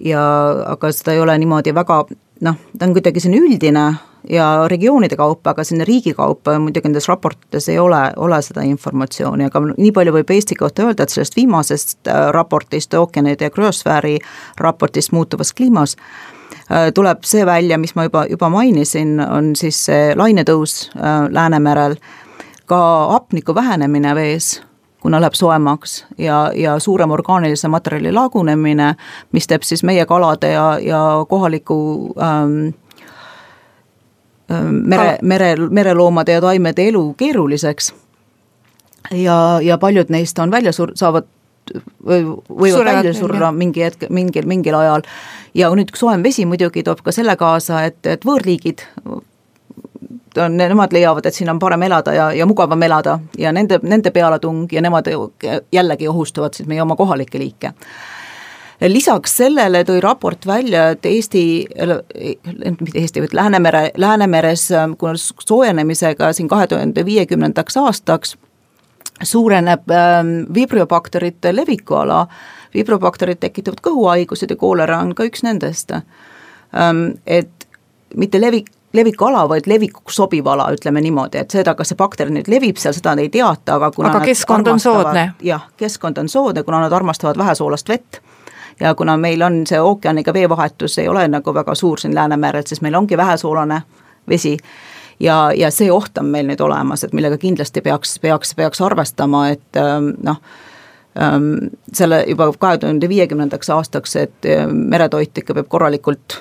ja 0.02 0.24
aga 0.72 0.90
seda 0.92 1.14
ei 1.14 1.22
ole 1.22 1.36
niimoodi 1.38 1.74
väga 1.76 2.02
noh, 2.44 2.58
ta 2.78 2.88
on 2.88 2.96
kuidagi 2.96 3.22
selline 3.22 3.46
üldine 3.46 3.84
ja 4.30 4.46
regioonide 4.68 5.16
kaupa, 5.20 5.52
aga 5.52 5.64
selline 5.64 5.86
riigi 5.88 6.14
kaupa 6.16 6.56
muidugi 6.62 6.88
nendes 6.88 7.08
raportites 7.10 7.68
ei 7.68 7.78
ole, 7.78 8.00
ole 8.16 8.40
seda 8.42 8.64
informatsiooni, 8.66 9.48
aga 9.50 9.62
nii 9.70 9.92
palju 9.94 10.14
võib 10.16 10.32
Eesti 10.34 10.56
kohta 10.58 10.88
öelda, 10.88 11.04
et 11.04 11.14
sellest 11.14 11.36
viimasest 11.36 12.08
äh, 12.08 12.28
raportist, 12.34 12.96
ookeanide 12.96 13.50
ja 13.50 13.54
kriosfääri 13.54 14.16
raportist 14.60 15.12
muutuvas 15.12 15.52
kliimas, 15.52 15.96
tuleb 16.94 17.24
see 17.24 17.46
välja, 17.46 17.78
mis 17.78 17.94
ma 17.94 18.08
juba, 18.08 18.26
juba 18.30 18.48
mainisin, 18.48 19.18
on 19.20 19.54
siis 19.56 19.78
see 19.86 20.12
lainetõus 20.16 20.90
äh, 20.96 21.26
Läänemerel, 21.30 21.96
ka 22.66 22.78
hapniku 23.12 23.54
vähenemine 23.54 24.14
vees, 24.14 24.62
kuna 25.04 25.20
läheb 25.20 25.36
soemaks 25.36 25.98
ja, 26.18 26.50
ja 26.56 26.78
suurem 26.78 27.10
orgaanilise 27.12 27.68
materjali 27.68 28.12
lagunemine, 28.12 28.94
mis 29.32 29.46
teeb 29.46 29.66
siis 29.66 29.84
meie 29.84 30.06
kalade 30.08 30.54
ja, 30.54 30.78
ja 30.80 31.02
kohaliku 31.28 31.76
ähm, 32.22 32.72
ähm 34.50 34.80
mere, 34.88 35.18
mere, 35.22 35.56
mereloomade 35.56 36.32
ja 36.32 36.40
taimede 36.40 36.88
elu 36.88 37.14
keeruliseks. 37.14 37.94
ja, 39.10 39.60
ja 39.62 39.78
paljud 39.78 40.08
neist 40.08 40.38
on 40.38 40.50
välja 40.50 40.72
sur-, 40.72 40.96
saavad 40.96 41.28
või 42.06 42.24
võivad 42.48 42.84
välja 42.84 43.14
surra 43.14 43.52
mingi 43.52 43.84
hetk, 43.84 44.08
mingil, 44.10 44.46
mingil 44.46 44.76
ajal. 44.78 45.06
ja 45.54 45.70
nüüd 45.74 45.94
soojem 45.96 46.22
vesi 46.22 46.46
muidugi 46.46 46.82
toob 46.82 47.04
ka 47.04 47.12
selle 47.12 47.36
kaasa, 47.40 47.84
et, 47.84 48.00
et 48.06 48.24
võõrliigid 48.26 48.86
on, 49.06 50.56
nemad 50.56 50.92
leiavad, 50.92 51.26
et 51.26 51.34
siin 51.34 51.50
on 51.50 51.58
parem 51.62 51.82
elada 51.82 52.14
ja, 52.14 52.32
ja 52.32 52.46
mugavam 52.46 52.82
elada 52.82 53.18
ja 53.38 53.52
nende, 53.52 53.78
nende 53.82 54.10
pealetung 54.10 54.66
ja 54.72 54.82
nemad 54.82 55.08
jällegi 55.72 56.08
ohustavad 56.08 56.54
siis 56.54 56.68
meie 56.68 56.82
oma 56.82 56.96
kohalikke 56.96 57.38
liike 57.38 57.74
lisaks 58.80 59.36
sellele 59.38 59.84
tõi 59.86 60.00
raport 60.02 60.46
välja, 60.46 60.88
et 60.94 61.06
Eesti, 61.06 61.44
mitte 62.80 62.98
Eesti, 62.98 63.22
vaid 63.22 63.36
Läänemere, 63.36 63.90
Läänemeres, 63.96 64.68
kuna 64.98 65.14
soojenemisega 65.16 66.32
siin 66.32 66.48
kahe 66.48 66.66
tuhande 66.66 67.04
viiekümnendaks 67.04 67.76
aastaks 67.76 68.36
suureneb 69.22 69.90
ähm, 69.90 70.54
vibriobakterite 70.54 71.56
levikuala, 71.56 72.26
vibriobakterid 72.74 73.38
tekitavad 73.40 73.82
kõhuhaigused 73.84 74.50
ja 74.50 74.56
koolera 74.56 74.98
on 75.02 75.14
ka 75.14 75.26
üks 75.28 75.44
nendest. 75.46 75.94
Ähm, 75.94 77.06
et 77.26 77.68
mitte 78.16 78.40
levik, 78.40 78.70
levikuala, 78.92 79.48
vaid 79.48 79.66
levikuks 79.70 80.16
sobiv 80.16 80.46
ala, 80.46 80.68
ütleme 80.74 81.02
niimoodi, 81.02 81.38
et 81.38 81.54
seda, 81.54 81.74
kas 81.74 81.92
see 81.92 81.98
bakter 81.98 82.30
nüüd 82.30 82.50
levib 82.50 82.78
seal, 82.80 82.94
seda 82.96 83.14
ei 83.18 83.30
teata, 83.32 83.78
aga 83.78 83.90
kuna 83.94 84.10
aga 84.10 84.24
keskkond 84.26 84.70
on 84.70 84.82
soodne? 84.82 85.28
jah, 85.42 85.66
keskkond 85.76 86.18
on 86.18 86.28
soodne, 86.28 86.62
kuna 86.62 86.82
nad 86.84 86.92
armastavad 86.92 87.38
vähesoolast 87.38 87.88
vett 87.88 88.20
ja 88.80 88.94
kuna 88.94 89.16
meil 89.16 89.42
on 89.42 89.62
see 89.66 89.80
ookeaniga 89.80 90.34
veevahetus 90.34 90.98
ei 90.98 91.08
ole 91.08 91.28
nagu 91.28 91.54
väga 91.54 91.74
suur 91.74 92.00
siin 92.00 92.14
Läänemerel, 92.14 92.62
siis 92.66 92.82
meil 92.82 92.94
ongi 92.94 93.16
vähesoolane 93.16 93.82
vesi 94.28 94.56
ja, 95.20 95.52
ja 95.56 95.70
see 95.70 95.90
oht 95.92 96.18
on 96.18 96.30
meil 96.32 96.46
nüüd 96.48 96.60
olemas, 96.64 97.04
et 97.04 97.14
millega 97.16 97.38
kindlasti 97.40 97.82
peaks, 97.84 98.18
peaks, 98.22 98.54
peaks 98.54 98.80
arvestama, 98.84 99.48
et 99.54 99.80
ähm, 99.80 100.12
noh, 100.22 100.40
ähm, 101.20 101.70
selle 101.92 102.24
juba 102.28 102.50
kahe 102.58 102.78
tuhande 102.78 103.08
viiekümnendaks 103.08 103.70
aastaks, 103.70 104.16
et 104.16 104.50
äh, 104.50 104.66
meretoit 104.68 105.38
ikka 105.38 105.54
peab 105.60 105.68
korralikult, 105.72 106.38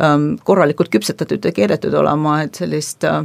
ähm, 0.00 0.34
korralikult 0.44 0.92
küpsetatud 0.92 1.44
ja 1.44 1.52
keedetud 1.52 1.94
olema, 1.94 2.40
et 2.46 2.58
sellist 2.62 3.04
äh, 3.04 3.22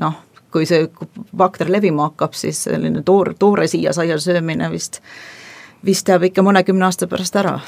noh, 0.00 0.22
kui 0.50 0.66
see 0.66 0.88
bakter 1.36 1.70
levima 1.70 2.10
hakkab, 2.10 2.34
siis 2.34 2.64
selline 2.66 3.04
toor, 3.06 3.34
toore 3.38 3.68
siiasaia 3.70 4.18
söömine 4.18 4.70
vist, 4.72 5.00
vist 5.86 6.08
jääb 6.08 6.30
ikka 6.30 6.42
mõnekümne 6.42 6.88
aasta 6.88 7.06
pärast 7.10 7.38
ära. 7.38 7.60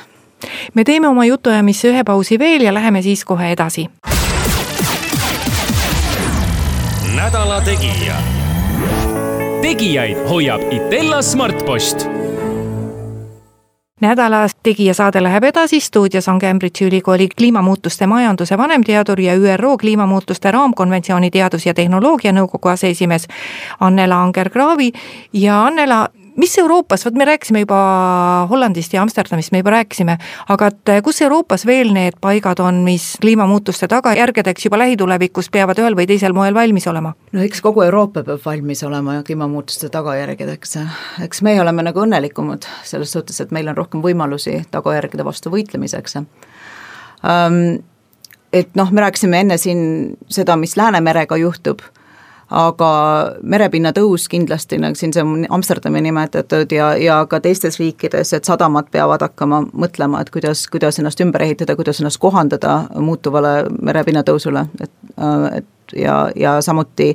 Me 0.75 0.83
teeme 0.85 1.07
oma 1.07 1.22
jutuajamisse 1.25 1.92
ühe 1.92 2.03
pausi 2.05 2.38
veel 2.38 2.66
ja 2.66 2.75
läheme 2.75 3.03
siis 3.03 3.22
kohe 3.25 3.53
edasi 3.55 3.87
nädala 7.23 7.61
Tegija. 7.61 8.15
tegijaid 9.63 10.17
hoiab 10.29 10.61
Itella 10.71 11.23
Smartpost. 11.23 12.07
Nädala 14.01 14.47
Tegija 14.63 14.95
saade 14.95 15.23
läheb 15.23 15.45
edasi, 15.45 15.81
stuudios 15.81 16.29
on 16.29 16.41
Cambridge'i 16.41 16.87
ülikooli 16.87 17.29
kliimamuutuste 17.29 18.07
majanduse 18.07 18.59
vanemteadur 18.59 19.21
ja 19.21 19.35
ÜRO 19.35 19.77
kliimamuutuste 19.79 20.51
raamkonventsiooni 20.51 21.31
teadus- 21.31 21.67
ja 21.67 21.75
tehnoloogianõukogu 21.75 22.69
aseesimees 22.69 23.29
Annela 23.81 24.23
Anger-Kraavi. 24.23 24.91
Ja 25.33 25.65
Annela, 25.65 26.09
mis 26.37 26.59
Euroopas, 26.59 27.05
vot 27.05 27.14
me 27.14 27.25
rääkisime 27.25 27.62
juba 27.64 27.79
Hollandist 28.51 28.92
ja 28.92 29.03
Amsterdamist, 29.03 29.53
me 29.53 29.59
juba 29.59 29.71
rääkisime, 29.71 30.16
aga 30.49 30.66
et 30.73 30.92
kus 31.05 31.23
Euroopas 31.23 31.66
veel 31.66 31.92
need 31.95 32.18
paigad 32.21 32.61
on, 32.64 32.83
mis 32.87 33.16
kliimamuutuste 33.21 33.88
tagajärgedeks 33.88 34.66
juba 34.66 34.79
lähitulevikus 34.83 35.51
peavad 35.53 35.79
ühel 35.83 35.97
või 35.99 36.07
teisel 36.11 36.33
moel 36.37 36.55
valmis 36.55 36.87
olema? 36.88 37.14
no 37.33 37.45
eks 37.45 37.61
kogu 37.64 37.83
Euroopa 37.87 38.25
peab 38.27 38.40
valmis 38.45 38.83
olema 38.88 39.18
kliimamuutuste 39.27 39.88
tagajärgedeks, 39.92 40.77
eks 41.29 41.42
meie 41.42 41.61
oleme 41.61 41.85
nagu 41.87 42.05
õnnelikumad 42.05 42.68
selles 42.85 43.12
suhtes, 43.12 43.40
et 43.40 43.51
meil 43.51 43.68
on 43.68 43.77
rohkem 43.77 44.05
võimalusi 44.05 44.62
tagajärgede 44.71 45.25
vastu 45.25 45.53
võitlemiseks 45.53 46.21
um, 46.21 47.59
et 48.53 48.77
noh, 48.77 48.92
me 48.92 49.01
rääkisime 49.01 49.40
enne 49.40 49.59
siin 49.59 49.83
seda, 50.29 50.57
mis 50.61 50.77
Läänemerega 50.77 51.37
juhtub 51.40 51.85
aga 52.53 52.88
merepinna 53.43 53.93
tõus 53.97 54.27
kindlasti, 54.31 54.77
nagu 54.81 54.99
siin 54.99 55.15
see 55.15 55.25
on 55.25 55.47
Amsterdami 55.57 56.03
nimetatud 56.05 56.73
ja, 56.75 56.93
ja 57.01 57.23
ka 57.29 57.41
teistes 57.41 57.79
riikides, 57.81 58.35
et 58.37 58.49
sadamad 58.49 58.91
peavad 58.93 59.25
hakkama 59.25 59.62
mõtlema, 59.73 60.21
et 60.21 60.31
kuidas, 60.35 60.67
kuidas 60.73 61.01
ennast 61.01 61.21
ümber 61.25 61.45
ehitada, 61.47 61.77
kuidas 61.79 62.03
ennast 62.03 62.21
kohandada 62.21 62.83
muutuvale 63.01 63.55
merepinna 63.81 64.25
tõusule, 64.27 64.67
et, 64.85 64.93
et 65.57 65.97
ja, 65.97 66.17
ja 66.37 66.59
samuti 66.65 67.12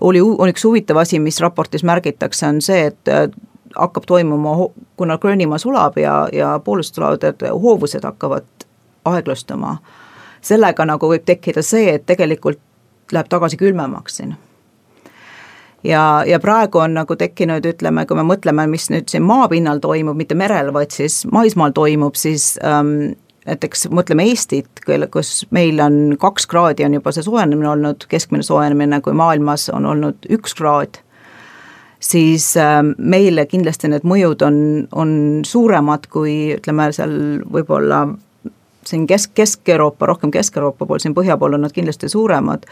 oli, 0.00 0.22
on 0.24 0.52
üks 0.52 0.64
huvitav 0.64 1.02
asi, 1.02 1.20
mis 1.20 1.40
raportis 1.44 1.84
märgitakse, 1.84 2.48
on 2.48 2.62
see, 2.64 2.86
et 2.88 3.36
hakkab 3.76 4.06
toimuma, 4.08 4.56
kuna 4.96 5.18
Gröönimaa 5.18 5.60
sulab 5.60 5.98
ja, 6.00 6.28
ja 6.32 6.54
poolused 6.64 6.96
sulavad, 6.96 7.24
et 7.28 7.44
hoovused 7.50 8.04
hakkavad 8.04 8.68
aeglustuma. 9.04 9.76
sellega 10.40 10.84
nagu 10.88 11.08
võib 11.08 11.22
tekkida 11.26 11.62
see, 11.62 11.92
et 11.94 12.06
tegelikult 12.06 12.58
läheb 13.12 13.28
tagasi 13.28 13.56
külmemaks 13.60 14.16
siin 14.16 14.34
ja, 15.84 16.22
ja 16.26 16.40
praegu 16.40 16.78
on 16.82 16.94
nagu 16.94 17.16
tekkinud, 17.16 17.66
ütleme, 17.66 18.06
kui 18.06 18.18
me 18.18 18.24
mõtleme, 18.26 18.66
mis 18.70 18.88
nüüd 18.92 19.10
siin 19.12 19.24
maapinnal 19.26 19.82
toimub, 19.82 20.16
mitte 20.18 20.38
merel, 20.38 20.72
vaid 20.74 20.94
siis 20.94 21.22
maismaal 21.32 21.74
toimub, 21.76 22.18
siis 22.18 22.54
ähm, 22.64 23.12
näiteks 23.46 23.88
mõtleme 23.90 24.26
Eestit, 24.30 24.84
kus 25.12 25.46
meil 25.50 25.80
on 25.82 26.16
kaks 26.20 26.46
kraadi 26.50 26.86
on 26.86 26.98
juba 26.98 27.14
see 27.14 27.26
soojenemine 27.26 27.72
olnud, 27.74 28.06
keskmine 28.10 28.46
soojenemine, 28.46 29.00
kui 29.02 29.16
maailmas 29.18 29.68
on 29.74 29.86
olnud 29.86 30.28
üks 30.32 30.54
kraad, 30.58 31.00
siis 32.02 32.52
ähm, 32.60 32.94
meile 32.98 33.46
kindlasti 33.50 33.90
need 33.90 34.06
mõjud 34.06 34.42
on, 34.46 34.58
on 34.92 35.16
suuremad 35.46 36.06
kui 36.10 36.52
ütleme 36.56 36.90
seal 36.94 37.16
võib-olla 37.50 38.06
siin 38.86 39.06
Kesk, 39.06 39.30
Kesk-Euroopa, 39.38 40.06
rohkem 40.10 40.30
Kesk-Euroopa 40.34 40.86
pool, 40.86 40.98
siin 41.02 41.14
põhja 41.14 41.36
pool 41.38 41.54
on 41.54 41.62
nad 41.66 41.74
kindlasti 41.74 42.10
suuremad. 42.10 42.66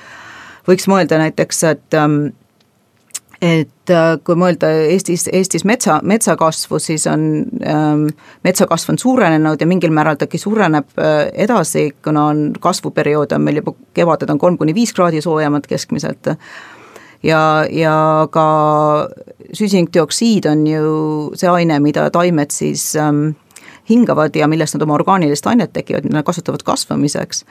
võiks 0.66 0.88
mõelda 0.90 1.18
näiteks, 1.18 1.62
et 1.70 1.98
ähm, 1.98 2.32
et 3.40 3.90
äh, 3.90 4.18
kui 4.24 4.37
mõelda 4.37 4.68
Eestis, 4.92 5.24
Eestis 5.33 5.64
metsa, 5.68 5.98
metsakasvu, 6.05 6.79
siis 6.83 7.07
on 7.09 7.22
ähm, 7.64 8.05
metsakasv 8.44 8.92
on 8.92 9.00
suurenenud 9.00 9.61
ja 9.61 9.68
mingil 9.68 9.94
määral 9.96 10.18
ta 10.20 10.29
äkki 10.29 10.38
suureneb 10.40 11.00
äh, 11.00 11.22
edasi, 11.46 11.90
kuna 12.05 12.26
on 12.35 12.42
kasvuperiood 12.61 13.33
on 13.33 13.46
meil 13.46 13.62
juba, 13.62 13.74
kevaded 13.96 14.33
on 14.33 14.40
kolm 14.40 14.59
kuni 14.61 14.76
viis 14.76 14.92
kraadi 14.96 15.22
soojemad 15.24 15.68
keskmiselt. 15.70 16.35
ja, 17.22 17.40
ja 17.70 18.29
ka 18.31 18.46
süsinikdioksiid 19.53 20.46
on 20.50 20.66
ju 20.66 20.96
see 21.35 21.48
aine, 21.48 21.81
mida 21.81 22.11
taimed 22.12 22.53
siis 22.53 22.92
ähm, 22.96 23.33
hingavad 23.90 24.37
ja 24.37 24.48
millest 24.48 24.76
nad 24.76 24.83
oma 24.87 24.96
orgaanilist 24.98 25.46
ainet 25.46 25.72
tekivad, 25.72 26.07
mida 26.07 26.20
nad 26.20 26.26
kasutavad 26.26 26.62
kasvamiseks. 26.66 27.44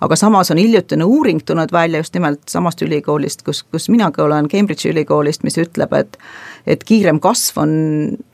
aga 0.00 0.16
samas 0.16 0.50
on 0.50 0.60
hiljutine 0.60 1.04
uuring 1.04 1.40
tulnud 1.44 1.72
välja 1.72 1.98
just 1.98 2.14
nimelt 2.14 2.40
samast 2.48 2.82
ülikoolist, 2.82 3.42
kus, 3.42 3.62
kus 3.62 3.88
minagi 3.88 4.20
olen, 4.22 4.48
Cambridge'i 4.48 4.92
ülikoolist, 4.92 5.42
mis 5.42 5.58
ütleb, 5.58 5.92
et 5.92 6.18
et 6.66 6.84
kiirem 6.84 7.20
kasv 7.20 7.58
on, 7.62 7.72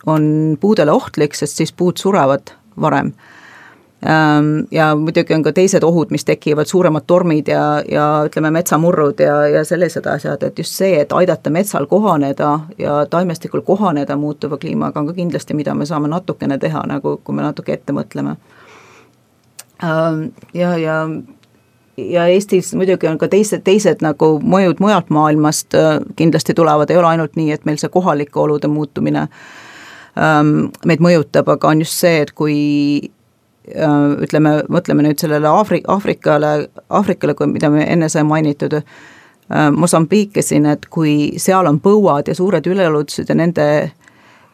on 0.07 0.57
puudele 0.61 0.93
ohtlik, 0.93 1.35
sest 1.35 1.57
siis 1.57 1.73
puud 1.73 2.01
surevad 2.01 2.55
varem 2.81 3.13
ja 4.71 4.87
muidugi 4.97 5.35
on 5.35 5.43
ka 5.43 5.53
teised 5.55 5.85
ohud, 5.87 6.11
mis 6.11 6.25
tekivad, 6.27 6.67
suuremad 6.67 7.05
tormid 7.07 7.49
ja, 7.49 7.83
ja 7.89 8.07
ütleme, 8.27 8.51
metsamurrud 8.51 9.21
ja, 9.23 9.37
ja 9.47 9.65
sellised 9.65 10.07
asjad, 10.11 10.43
et 10.43 10.59
just 10.59 10.75
see, 10.75 10.97
et 11.01 11.13
aidata 11.13 11.51
metsal 11.55 11.87
kohaneda 11.87 12.49
ja 12.79 12.97
taimestikul 13.11 13.63
kohaneda 13.63 14.17
muutuva 14.17 14.59
kliimaga 14.59 15.01
on 15.01 15.07
ka 15.13 15.15
kindlasti, 15.21 15.55
mida 15.55 15.75
me 15.75 15.87
saame 15.87 16.11
natukene 16.11 16.59
teha, 16.59 16.83
nagu 16.91 17.21
kui 17.25 17.39
me 17.39 17.47
natuke 17.47 17.77
ette 17.79 17.95
mõtleme. 17.95 18.35
Ehm, 19.83 20.27
ja, 20.55 20.77
ja 20.79 21.07
ja 21.97 22.27
Eestis 22.27 22.75
muidugi 22.75 23.07
on 23.07 23.19
ka 23.21 23.29
teised, 23.29 23.63
teised 23.65 24.03
nagu 24.03 24.39
mõjud 24.41 24.81
mujalt 24.81 25.11
maailmast 25.13 25.75
äh, 25.79 25.99
kindlasti 26.17 26.55
tulevad, 26.55 26.91
ei 26.91 26.99
ole 26.99 27.13
ainult 27.13 27.37
nii, 27.37 27.51
et 27.53 27.67
meil 27.69 27.79
see 27.79 27.93
kohalike 27.93 28.41
olude 28.41 28.71
muutumine 28.73 29.27
ähm, 29.29 30.71
meid 30.89 31.05
mõjutab, 31.05 31.51
aga 31.53 31.69
on 31.69 31.85
just 31.85 32.01
see, 32.01 32.23
et 32.25 32.33
kui 32.33 32.57
ütleme, 33.69 34.57
mõtleme 34.73 35.05
nüüd 35.07 35.23
sellele 35.23 35.49
Aafri-, 35.49 35.85
Aafrikale, 35.89 36.69
Aafrikale, 36.91 37.35
mida 37.47 37.71
me 37.71 37.85
enne 37.87 38.09
sai 38.11 38.25
mainitud, 38.27 38.75
äh, 38.75 39.69
Mosambiiki 39.71 40.43
siin, 40.43 40.67
et 40.67 40.87
kui 40.91 41.39
seal 41.39 41.69
on 41.71 41.79
põuad 41.81 42.29
ja 42.29 42.35
suured 42.35 42.67
üleujutused 42.67 43.31
ja 43.31 43.37
nende 43.39 43.67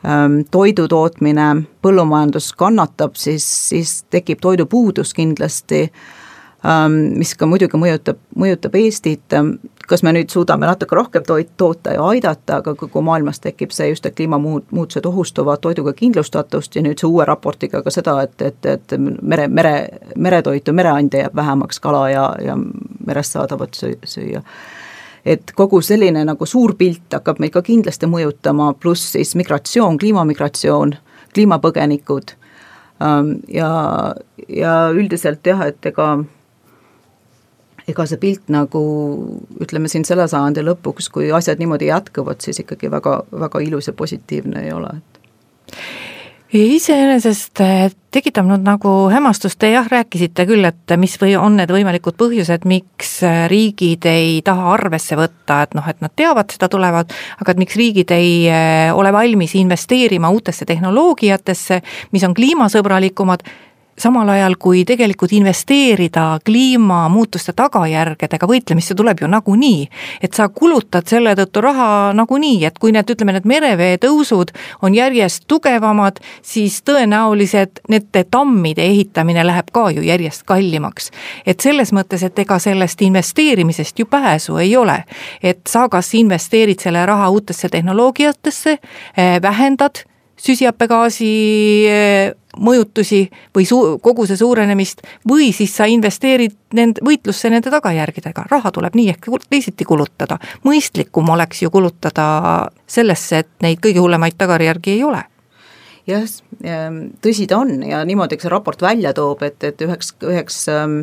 ähm, 0.04 0.42
toidu 0.50 0.88
tootmine, 0.88 1.48
põllumajandus 1.82 2.52
kannatab, 2.58 3.16
siis, 3.16 3.46
siis 3.68 4.02
tekib 4.10 4.42
toidupuudus 4.44 5.14
kindlasti 5.16 5.86
mis 7.14 7.34
ka 7.38 7.46
muidugi 7.46 7.78
mõjutab, 7.78 8.18
mõjutab 8.34 8.74
Eestit, 8.74 9.34
kas 9.88 10.02
me 10.02 10.12
nüüd 10.12 10.32
suudame 10.32 10.66
natuke 10.66 10.96
rohkem 10.96 11.22
toit 11.26 11.52
toota 11.56 11.94
ja 11.94 12.06
aidata, 12.10 12.58
aga 12.58 12.74
kogu 12.74 13.02
maailmas 13.02 13.38
tekib 13.40 13.70
see 13.74 13.88
just, 13.92 14.06
et 14.06 14.16
kliimamuutused 14.18 15.06
ohustuvad 15.06 15.62
toiduga 15.62 15.92
kindlustatust 15.96 16.76
ja 16.76 16.82
nüüd 16.82 16.98
see 16.98 17.08
uue 17.08 17.24
raportiga 17.28 17.82
ka 17.82 17.92
seda, 17.94 18.16
et, 18.26 18.34
et, 18.42 18.66
et 18.66 18.96
mere, 18.98 19.46
mere, 19.48 19.74
meretoitu, 20.16 20.74
mereande 20.74 21.22
jääb 21.22 21.36
vähemaks, 21.38 21.80
kala 21.80 22.08
ja, 22.10 22.26
ja 22.42 22.58
merest 23.06 23.38
saadavat 23.38 23.78
süüa. 23.78 24.42
Et 25.28 25.52
kogu 25.54 25.80
selline 25.84 26.24
nagu 26.24 26.46
suur 26.46 26.74
pilt 26.78 27.12
hakkab 27.12 27.38
meid 27.42 27.52
ka 27.54 27.62
kindlasti 27.62 28.08
mõjutama, 28.10 28.72
pluss 28.80 29.12
siis 29.14 29.34
migratsioon, 29.38 29.98
kliimamigratsioon, 29.98 30.94
kliimapõgenikud. 31.34 32.34
Ähm, 33.04 33.34
ja, 33.52 33.70
ja 34.48 34.74
üldiselt 34.94 35.46
jah, 35.46 35.60
et 35.68 35.86
ega 35.86 36.16
ega 37.88 38.06
see 38.08 38.20
pilt 38.20 38.50
nagu 38.52 38.82
ütleme 39.62 39.88
siin 39.88 40.04
selle 40.08 40.28
sajandi 40.28 40.64
lõpuks, 40.66 41.10
kui 41.12 41.32
asjad 41.34 41.60
niimoodi 41.62 41.88
jätkuvad, 41.90 42.42
siis 42.44 42.60
ikkagi 42.64 42.90
väga, 42.92 43.22
väga 43.46 43.62
ilus 43.64 43.90
ja 43.90 43.96
positiivne 43.96 44.66
ei 44.66 44.72
ole, 44.76 44.92
et 44.98 45.18
iseenesest 46.56 47.60
eh, 47.60 47.90
tekitab 48.14 48.46
nüüd 48.48 48.64
nagu 48.64 48.92
hämmastust, 49.12 49.58
te 49.60 49.68
jah, 49.74 49.84
rääkisite 49.90 50.46
küll, 50.48 50.64
et 50.64 50.94
mis 50.96 51.18
või 51.20 51.34
on 51.36 51.58
need 51.60 51.72
võimalikud 51.72 52.16
põhjused, 52.16 52.64
miks 52.68 53.18
eh, 53.26 53.44
riigid 53.52 54.08
ei 54.08 54.38
taha 54.44 54.72
arvesse 54.78 55.18
võtta, 55.18 55.60
et 55.66 55.76
noh, 55.76 55.84
et 55.88 56.00
nad 56.00 56.14
teavad, 56.16 56.48
seda 56.54 56.70
tulevad, 56.72 57.12
aga 57.42 57.52
et 57.52 57.60
miks 57.60 57.76
riigid 57.76 58.14
ei 58.16 58.32
eh, 58.48 58.88
ole 58.96 59.12
valmis 59.12 59.54
investeerima 59.60 60.32
uutesse 60.32 60.64
tehnoloogiatesse, 60.68 61.82
mis 62.16 62.24
on 62.24 62.36
kliimasõbralikumad 62.38 63.44
samal 63.98 64.28
ajal 64.28 64.54
kui 64.58 64.84
tegelikult 64.84 65.32
investeerida 65.32 66.38
kliimamuutuste 66.46 67.52
tagajärgedega 67.56 68.46
võitlemisse 68.46 68.94
tuleb 68.94 69.22
ju 69.22 69.28
nagunii. 69.28 69.88
et 70.22 70.34
sa 70.34 70.48
kulutad 70.48 71.06
selle 71.06 71.34
tõttu 71.34 71.60
raha 71.62 72.12
nagunii, 72.14 72.64
et 72.64 72.78
kui 72.78 72.92
need, 72.92 73.10
ütleme, 73.10 73.32
need 73.32 73.46
merevee 73.46 73.98
tõusud 73.98 74.52
on 74.82 74.94
järjest 74.94 75.44
tugevamad, 75.46 76.20
siis 76.42 76.82
tõenäoliselt 76.82 77.82
nende 77.88 78.24
tammide 78.24 78.82
ehitamine 78.82 79.44
läheb 79.46 79.70
ka 79.72 79.90
ju 79.90 80.02
järjest 80.02 80.42
kallimaks. 80.46 81.10
et 81.46 81.60
selles 81.60 81.92
mõttes, 81.92 82.22
et 82.24 82.38
ega 82.38 82.58
sellest 82.58 83.02
investeerimisest 83.02 83.98
ju 83.98 84.06
pääsu 84.06 84.56
ei 84.56 84.76
ole. 84.76 85.04
et 85.42 85.60
sa 85.66 85.88
kas 85.88 86.14
investeerid 86.14 86.80
selle 86.80 87.06
raha 87.06 87.30
uutesse 87.30 87.68
tehnoloogiatesse, 87.68 88.78
eh, 89.16 89.42
vähendad 89.42 90.04
süsihappegaasi 90.38 91.32
eh, 91.88 92.34
mõjutusi 92.58 93.22
või 93.56 93.66
suu-, 93.68 93.98
koguse 94.02 94.36
suurenemist 94.36 95.02
või 95.28 95.50
siis 95.56 95.76
sa 95.76 95.86
investeerid 95.90 96.56
nende, 96.74 97.02
võitlusse 97.04 97.50
nende 97.50 97.70
tagajärgedega, 97.72 98.46
raha 98.50 98.72
tuleb 98.74 98.96
nii 98.98 99.08
ehk 99.14 99.30
teisiti 99.50 99.84
kulutada. 99.84 100.38
mõistlikum 100.64 101.28
oleks 101.30 101.62
ju 101.62 101.70
kulutada 101.70 102.70
sellesse, 102.86 103.38
et 103.38 103.50
neid 103.62 103.82
kõige 103.84 104.00
hullemaid 104.00 104.38
tagajärgi 104.38 104.90
ei 104.90 105.04
ole. 105.04 105.22
Jah, 106.08 106.24
tõsi 107.20 107.46
ta 107.46 107.58
on 107.58 107.82
ja 107.84 108.00
niimoodi 108.04 108.38
see 108.40 108.48
raport 108.48 108.82
välja 108.82 109.12
toob, 109.14 109.42
et, 109.42 109.64
et 109.64 109.82
üheks, 109.84 110.14
üheks 110.24 110.62
ähm, 110.72 111.00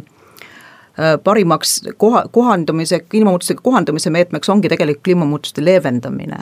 äh, 0.98 1.20
parimaks 1.24 1.82
koha, 1.98 2.24
kohandumise, 2.34 3.00
kliimamuutustega 3.00 3.62
kohandumise 3.62 4.10
meetmeks 4.10 4.50
ongi 4.50 4.72
tegelikult 4.72 5.04
kliimamuutuste 5.06 5.65
leevendamine 5.65 6.41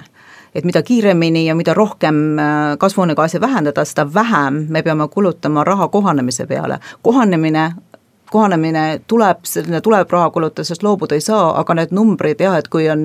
et 0.56 0.66
mida 0.66 0.82
kiiremini 0.84 1.46
ja 1.46 1.56
mida 1.56 1.74
rohkem 1.74 2.40
äh, 2.40 2.78
kasvuhoonegaase 2.78 3.42
vähendada, 3.42 3.86
seda 3.86 4.06
vähem 4.14 4.66
me 4.70 4.82
peame 4.82 5.08
kulutama 5.08 5.64
raha 5.64 5.88
kohanemise 5.88 6.46
peale. 6.48 6.80
kohanemine 7.02 7.72
kohanemine 8.34 9.02
tuleb, 9.08 9.44
selline 9.46 9.82
tuleb 9.82 10.12
raha 10.12 10.30
kulutada, 10.34 10.66
sest 10.66 10.84
loobuda 10.84 11.16
ei 11.16 11.22
saa, 11.22 11.52
aga 11.60 11.76
need 11.78 11.92
numbrid 11.94 12.40
jah, 12.42 12.56
et 12.58 12.68
kui 12.74 12.88
on 12.90 13.04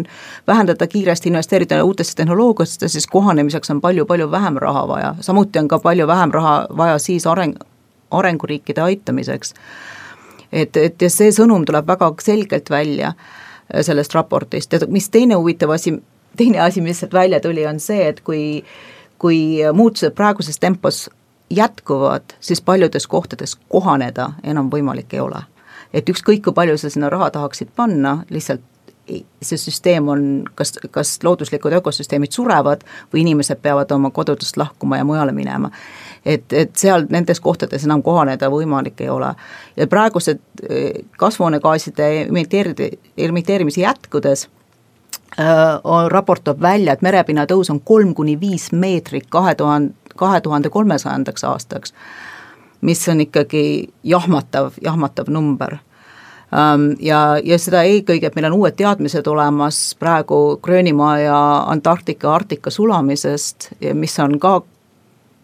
vähendada 0.48 0.86
kiiresti, 0.88 1.28
investeerida 1.28 1.82
uutesse 1.84 2.16
tehnoloogiatesse, 2.16 2.88
siis 2.88 3.06
kohanemiseks 3.12 3.74
on 3.74 3.82
palju-palju 3.84 4.30
vähem 4.32 4.56
raha 4.64 4.86
vaja, 4.88 5.14
samuti 5.20 5.60
on 5.60 5.68
ka 5.68 5.78
palju 5.84 6.06
vähem 6.08 6.32
raha 6.32 6.54
vaja 6.76 6.96
siis 6.98 7.26
areng, 7.26 7.58
arenguriikide 8.10 8.80
aitamiseks. 8.80 9.54
et, 10.52 10.76
et 10.76 11.02
ja 11.02 11.10
see 11.12 11.28
sõnum 11.34 11.66
tuleb 11.68 11.86
väga 11.86 12.08
selgelt 12.24 12.70
välja 12.70 13.12
äh, 13.12 13.82
sellest 13.84 14.14
raportist 14.16 14.72
ja 14.72 14.80
mis 14.88 15.10
teine 15.12 15.36
huvitav 15.36 15.76
asi, 15.76 15.92
teine 16.36 16.60
asi, 16.60 16.80
mis 16.80 17.00
sealt 17.00 17.12
välja 17.12 17.40
tuli, 17.40 17.66
on 17.66 17.80
see, 17.80 18.08
et 18.08 18.20
kui, 18.20 18.64
kui 19.18 19.38
muutused 19.72 20.14
praeguses 20.14 20.58
tempos 20.58 21.08
jätkuvad, 21.50 22.22
siis 22.40 22.60
paljudes 22.60 23.06
kohtades 23.06 23.56
kohaneda 23.68 24.32
enam 24.44 24.70
võimalik 24.70 25.14
ei 25.14 25.20
ole. 25.20 25.42
et 25.92 26.08
ükskõik, 26.08 26.42
kui 26.44 26.52
palju 26.52 26.76
sa 26.78 26.90
sinna 26.90 27.08
raha 27.08 27.30
tahaksid 27.30 27.70
panna, 27.76 28.24
lihtsalt 28.30 28.60
see 29.42 29.56
süsteem 29.56 30.08
on, 30.08 30.24
kas, 30.54 30.74
kas 30.90 31.14
looduslikud 31.24 31.72
ökosüsteemid 31.78 32.34
surevad 32.34 32.82
või 33.12 33.22
inimesed 33.24 33.60
peavad 33.62 33.92
oma 33.94 34.10
kodudest 34.14 34.58
lahkuma 34.60 34.98
ja 34.98 35.06
mujale 35.08 35.32
minema. 35.32 35.70
et, 36.24 36.52
et 36.52 36.76
seal 36.76 37.06
nendes 37.10 37.40
kohtades 37.40 37.84
enam 37.84 38.02
kohaneda 38.02 38.50
võimalik 38.52 39.00
ei 39.00 39.08
ole. 39.08 39.32
ja 39.76 39.86
praegused 39.86 40.40
eh, 40.68 41.04
kasvuhoonegaaside 41.16 42.10
emiteerida, 42.26 42.90
emiteerimise 43.16 43.80
jätkudes 43.80 44.48
Äh, 45.36 45.80
raport 46.08 46.44
toob 46.44 46.62
välja, 46.62 46.92
et 46.92 47.02
merepinna 47.04 47.44
tõus 47.46 47.68
on 47.70 47.78
kolm 47.84 48.14
kuni 48.16 48.38
viis 48.40 48.70
meetrit 48.72 49.28
kahe 49.30 49.52
tuhande, 49.54 49.92
kahe 50.16 50.40
tuhande 50.40 50.70
kolmesajandaks 50.72 51.44
aastaks, 51.44 51.92
mis 52.80 53.04
on 53.08 53.20
ikkagi 53.20 53.92
jahmatav, 54.02 54.72
jahmatav 54.82 55.28
number 55.30 55.76
ähm, 55.76 56.88
ja, 57.04 57.36
ja 57.44 57.58
seda 57.60 57.84
eelkõige, 57.86 58.26
et 58.26 58.38
meil 58.38 58.48
on 58.48 58.56
uued 58.56 58.78
teadmised 58.80 59.28
olemas 59.30 59.82
praegu 60.00 60.58
Gröönimaa 60.62 61.12
ja 61.20 61.38
Antarktika, 61.68 62.32
Arktika 62.34 62.72
sulamisest, 62.74 63.70
mis 63.94 64.18
on 64.24 64.38
ka 64.42 64.62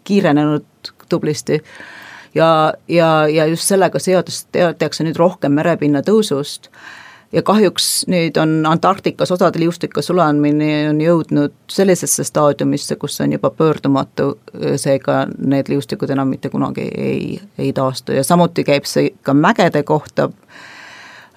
kiirenenud 0.03 0.91
tublisti. 1.09 1.61
ja, 2.35 2.73
ja, 2.87 3.27
ja 3.27 3.45
just 3.45 3.69
sellega 3.69 3.99
seoses 3.99 4.47
teatakse 4.51 5.05
nüüd 5.07 5.21
rohkem 5.21 5.55
merepinna 5.55 6.01
tõusust 6.01 6.73
ja 7.35 7.41
kahjuks 7.43 8.05
nüüd 8.07 8.37
on 8.39 8.65
Antarktikas 8.65 9.31
osade 9.31 9.59
liustike 9.59 10.01
sulamine 10.01 10.89
on 10.89 11.01
jõudnud 11.01 11.53
sellisesse 11.71 12.23
staadiumisse, 12.23 12.95
kus 12.95 13.19
on 13.21 13.35
juba 13.35 13.49
pöördumatu, 13.49 14.37
seega 14.79 15.25
need 15.37 15.69
liustikud 15.71 16.09
enam 16.15 16.31
mitte 16.31 16.49
kunagi 16.49 16.87
ei, 16.97 17.39
ei 17.57 17.73
taastu. 17.73 18.15
Ja 18.15 18.23
samuti 18.23 18.63
käib 18.63 18.87
see 18.89 19.11
ka 19.23 19.33
mägede 19.33 19.83
kohta. 19.83 20.29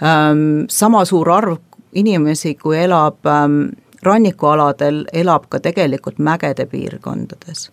Ähm,. 0.02 0.64
sama 0.68 1.04
suur 1.04 1.30
arv 1.30 1.56
inimesi, 1.92 2.54
kui 2.54 2.78
elab 2.78 3.26
ähm, 3.26 3.62
rannikualadel, 4.02 5.04
elab 5.12 5.48
ka 5.48 5.60
tegelikult 5.60 6.18
mägede 6.18 6.66
piirkondades. 6.66 7.70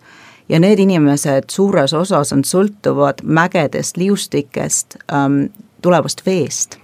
Ja 0.48 0.58
need 0.60 0.78
inimesed 0.78 1.50
suures 1.50 1.94
osas 1.94 2.32
on 2.32 2.42
sõltuvad 2.44 3.22
mägedest, 3.22 3.96
liustikest 3.96 4.98
ähm,, 5.12 5.46
tulevast 5.82 6.26
veest 6.26 6.80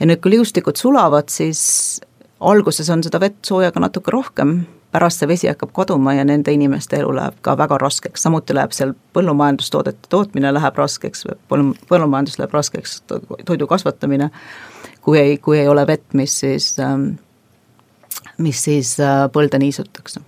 ja 0.00 0.06
nüüd, 0.08 0.20
kui 0.22 0.34
liustikud 0.36 0.78
sulavad, 0.78 1.30
siis 1.32 2.00
alguses 2.40 2.90
on 2.92 3.04
seda 3.04 3.20
vett 3.20 3.38
soojaga 3.46 3.80
natuke 3.80 4.12
rohkem, 4.12 4.58
pärast 4.92 5.20
see 5.20 5.28
vesi 5.28 5.48
hakkab 5.50 5.72
kaduma 5.76 6.14
ja 6.16 6.24
nende 6.24 6.52
inimeste 6.54 7.00
elu 7.00 7.14
läheb 7.16 7.40
ka 7.44 7.56
väga 7.58 7.78
raskeks, 7.82 8.22
samuti 8.22 8.54
läheb 8.56 8.72
seal 8.76 8.94
põllumajandustoodete 9.16 10.10
tootmine 10.12 10.52
läheb 10.54 10.78
raskeks, 10.78 11.26
põllu, 11.50 11.74
põllumajandus 11.90 12.38
läheb 12.40 12.54
raskeks, 12.56 13.00
toidu 13.08 13.68
kasvatamine, 13.70 14.30
kui 15.04 15.20
ei, 15.20 15.36
kui 15.42 15.60
ei 15.60 15.68
ole 15.68 15.86
vett, 15.88 16.06
mis 16.14 16.38
siis, 16.44 16.74
mis 18.38 18.64
siis 18.68 18.96
äh, 19.00 19.26
põlde 19.32 19.60
niisutakse 19.60 20.24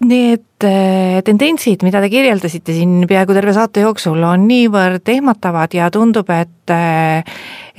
Need 0.00 0.64
äh, 0.64 1.20
tendentsid, 1.26 1.82
mida 1.82 2.00
te 2.02 2.10
kirjeldasite 2.12 2.74
siin 2.76 3.06
peaaegu 3.10 3.34
terve 3.36 3.54
saate 3.56 3.82
jooksul, 3.84 4.22
on 4.24 4.46
niivõrd 4.48 5.08
ehmatavad 5.10 5.74
ja 5.74 5.90
tundub, 5.92 6.30
et 6.30 6.72
äh, 6.72 7.24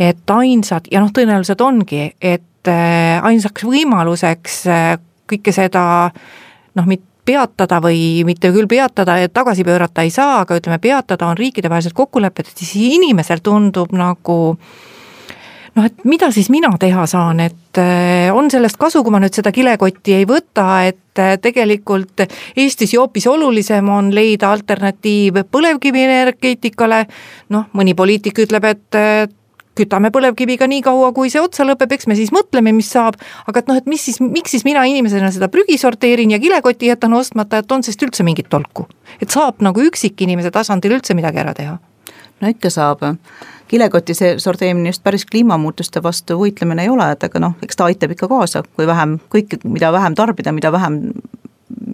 et 0.01 0.33
ainsad 0.35 0.89
ja 0.91 1.01
noh, 1.03 1.13
tõenäoliselt 1.15 1.61
ongi, 1.63 2.09
et 2.19 2.69
äh, 2.69 3.21
ainsaks 3.23 3.65
võimaluseks 3.67 4.59
kõike 5.31 5.55
seda 5.55 5.83
noh, 6.11 6.85
mitte 6.85 7.07
peatada 7.21 7.77
või 7.83 8.23
mitte 8.25 8.49
küll 8.51 8.65
peatada, 8.67 9.19
tagasi 9.29 9.63
pöörata 9.63 10.01
ei 10.01 10.09
saa, 10.11 10.39
aga 10.41 10.57
ütleme, 10.57 10.79
peatada 10.81 11.27
on 11.29 11.37
riikidevahelised 11.37 11.93
kokkulepped, 11.95 12.49
et 12.49 12.63
siis 12.63 12.73
inimesel 12.97 13.43
tundub 13.45 13.93
nagu 13.93 14.37
äh, 14.55 14.79
noh, 15.75 15.87
et 15.87 16.05
mida 16.07 16.31
siis 16.33 16.49
mina 16.51 16.71
teha 16.79 17.05
saan, 17.09 17.39
et 17.43 17.79
äh, 17.79 18.29
on 18.35 18.51
sellest 18.51 18.79
kasu, 18.81 19.03
kui 19.03 19.13
ma 19.13 19.21
nüüd 19.23 19.35
seda 19.35 19.53
kilekotti 19.55 20.15
ei 20.19 20.27
võta, 20.29 20.67
et 20.89 21.21
äh, 21.21 21.35
tegelikult 21.41 22.25
Eestis 22.59 22.95
ju 22.95 23.03
hoopis 23.03 23.27
olulisem 23.31 23.89
on 23.89 24.11
leida 24.15 24.51
alternatiiv 24.51 25.43
põlevkivienergeetikale, 25.51 27.05
noh, 27.55 27.69
mõni 27.77 27.95
poliitik 27.97 28.43
ütleb, 28.45 28.67
et 28.71 28.99
äh, 28.99 29.27
kütame 29.77 30.11
põlevkiviga 30.11 30.67
nii 30.67 30.81
kaua, 30.83 31.11
kui 31.15 31.31
see 31.31 31.41
otsa 31.41 31.65
lõpeb, 31.67 31.95
eks 31.95 32.09
me 32.11 32.17
siis 32.19 32.33
mõtleme, 32.35 32.73
mis 32.75 32.89
saab, 32.91 33.17
aga 33.47 33.63
et 33.63 33.71
noh, 33.71 33.79
et 33.79 33.87
mis 33.89 34.03
siis, 34.03 34.19
miks 34.23 34.51
siis 34.51 34.65
mina 34.67 34.83
inimesena 34.89 35.31
seda 35.31 35.47
prügi 35.51 35.79
sorteerin 35.79 36.35
ja 36.35 36.41
kilekotti 36.43 36.91
jätan 36.91 37.15
ostmata, 37.17 37.61
et 37.61 37.71
on 37.71 37.85
sellest 37.85 38.03
üldse 38.09 38.27
mingit 38.27 38.51
tolku? 38.51 38.89
et 39.21 39.29
saab 39.29 39.59
nagu 39.61 39.83
üksikinimese 39.83 40.51
tasandil 40.51 40.97
üldse 40.97 41.15
midagi 41.15 41.41
ära 41.43 41.55
teha? 41.55 41.79
No 42.41 42.49
ikka 42.51 42.69
saab 42.73 43.03
kilekoti 43.71 44.13
see 44.17 44.33
sorteerimine 44.39 44.91
just 44.91 45.03
päris 45.03 45.25
kliimamuutuste 45.25 46.03
vastu 46.03 46.35
võitlemine 46.39 46.83
ei 46.83 46.89
ole, 46.91 47.07
et 47.13 47.23
aga 47.23 47.39
noh, 47.39 47.53
eks 47.63 47.79
ta 47.79 47.87
aitab 47.87 48.11
ikka 48.15 48.27
kaasa, 48.31 48.65
kui 48.75 48.87
vähem, 48.89 49.15
kõike, 49.31 49.61
mida 49.63 49.93
vähem 49.95 50.17
tarbida, 50.17 50.51
mida 50.55 50.73
vähem 50.73 50.99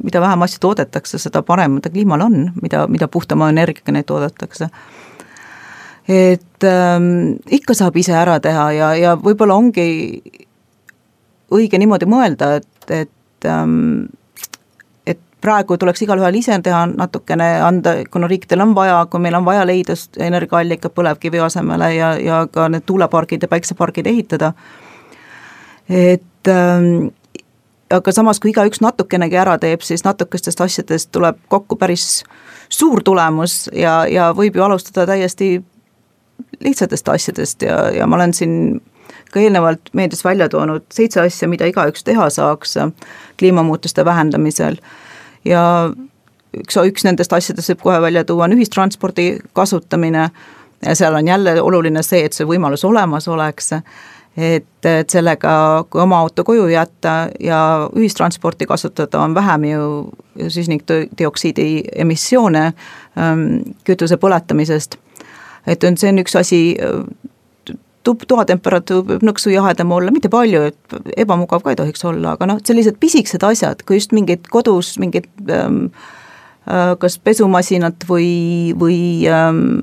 mida 0.03 0.21
vähem 0.21 0.45
asju 0.45 0.61
toodetakse, 0.63 1.19
seda 1.21 1.43
parem 1.45 1.79
ta 1.83 1.91
kliimal 1.93 2.23
on, 2.25 2.47
mida, 2.61 2.85
mida 2.91 3.07
puhtama 3.11 3.51
energiaga 3.53 3.93
neid 3.93 4.07
toodetakse. 4.09 4.69
et 6.07 6.63
ähm, 6.63 7.35
ikka 7.51 7.75
saab 7.75 7.97
ise 7.99 8.13
ära 8.15 8.39
teha 8.39 8.69
ja, 8.71 8.93
ja 8.95 9.15
võib-olla 9.19 9.57
ongi 9.59 10.21
õige 11.51 11.77
niimoodi 11.77 12.07
mõelda, 12.07 12.55
et, 12.61 12.91
et 12.91 13.47
ähm, 13.51 14.07
praegu 15.41 15.77
tuleks 15.77 16.01
igalühel 16.01 16.39
ise 16.39 16.57
teha 16.63 16.85
natukene, 16.89 17.47
anda, 17.61 17.93
kuna 18.11 18.27
riikidel 18.27 18.63
on 18.65 18.73
vaja, 18.75 19.03
kui 19.11 19.21
meil 19.21 19.37
on 19.37 19.45
vaja 19.45 19.65
leida 19.67 19.95
energiaallikad 20.25 20.95
põlevkivi 20.97 21.41
asemele 21.43 21.93
ja, 21.95 22.15
ja 22.21 22.41
ka 22.51 22.67
need 22.73 22.87
tuulepargid 22.89 23.45
ja 23.45 23.51
päiksepargid 23.51 24.09
ehitada, 24.09 24.53
et 25.89 26.51
ähm, 26.51 27.09
aga 27.93 28.11
samas, 28.11 28.41
kui 28.41 28.51
igaüks 28.51 28.81
natukenegi 28.83 29.39
ära 29.39 29.57
teeb, 29.61 29.85
siis 29.85 30.03
natukestest 30.07 30.61
asjadest 30.63 31.11
tuleb 31.15 31.39
kokku 31.51 31.77
päris 31.79 32.23
suur 32.69 33.03
tulemus 33.05 33.67
ja, 33.73 34.01
ja 34.09 34.31
võib 34.35 34.57
ju 34.57 34.65
alustada 34.65 35.05
täiesti 35.07 35.57
lihtsatest 36.63 37.09
asjadest 37.09 37.63
ja, 37.65 37.87
ja 37.93 38.07
ma 38.07 38.17
olen 38.19 38.33
siin 38.33 38.81
ka 39.31 39.39
eelnevalt 39.39 39.91
meedias 39.97 40.23
välja 40.25 40.49
toonud 40.49 40.85
seitse 40.93 41.21
asja, 41.21 41.47
mida 41.47 41.67
igaüks 41.69 42.03
teha 42.07 42.29
saaks 42.33 42.77
kliimamuutuste 43.39 44.05
vähendamisel 44.05 44.79
ja 45.47 45.63
üks, 46.57 46.77
üks 46.77 47.07
nendest 47.07 47.33
asjadest 47.33 47.73
võib 47.73 47.87
kohe 47.87 48.01
välja 48.01 48.25
tuua, 48.27 48.45
on 48.45 48.57
ühistranspordi 48.57 49.29
kasutamine 49.57 50.29
ja 50.85 50.95
seal 50.95 51.15
on 51.15 51.27
jälle 51.27 51.57
oluline 51.61 52.03
see, 52.03 52.25
et 52.25 52.37
see 52.37 52.47
võimalus 52.47 52.85
olemas 52.87 53.27
oleks 53.27 53.73
et, 54.37 54.85
et 54.85 55.09
sellega, 55.09 55.51
kui 55.89 56.01
oma 56.01 56.19
auto 56.21 56.45
koju 56.45 56.67
jätta 56.69 57.15
ja 57.41 57.61
ühistransporti 57.95 58.67
kasutada, 58.69 59.21
on 59.21 59.35
vähem 59.35 59.65
ju 59.71 59.89
süsinikdioksiidi 60.47 61.83
emissioone 61.95 62.65
ähm, 62.67 63.47
kütuse 63.83 64.17
põletamisest. 64.21 64.97
et 65.67 65.83
on, 65.83 65.97
see 65.97 66.13
on 66.13 66.21
üks 66.21 66.37
asi, 66.39 66.61
toatemperatuur 68.15 69.03
võib 69.07 69.25
nõksu 69.27 69.51
jahedam 69.51 69.91
olla, 69.95 70.13
mitte 70.13 70.29
palju, 70.31 70.67
et 70.71 70.97
ebamugav 71.19 71.63
ka 71.63 71.73
ei 71.73 71.79
tohiks 71.79 72.05
olla, 72.07 72.35
aga 72.37 72.47
noh, 72.49 72.61
sellised 72.65 72.99
pisikesed 73.01 73.43
asjad, 73.43 73.83
kui 73.87 73.99
just 73.99 74.15
mingid 74.15 74.47
kodus 74.53 74.95
mingid 75.01 75.27
ähm, 75.51 75.87
äh, 76.69 76.93
kas 77.01 77.17
pesumasinat 77.19 78.07
või, 78.09 78.73
või 78.79 78.99
ähm,, 79.31 79.79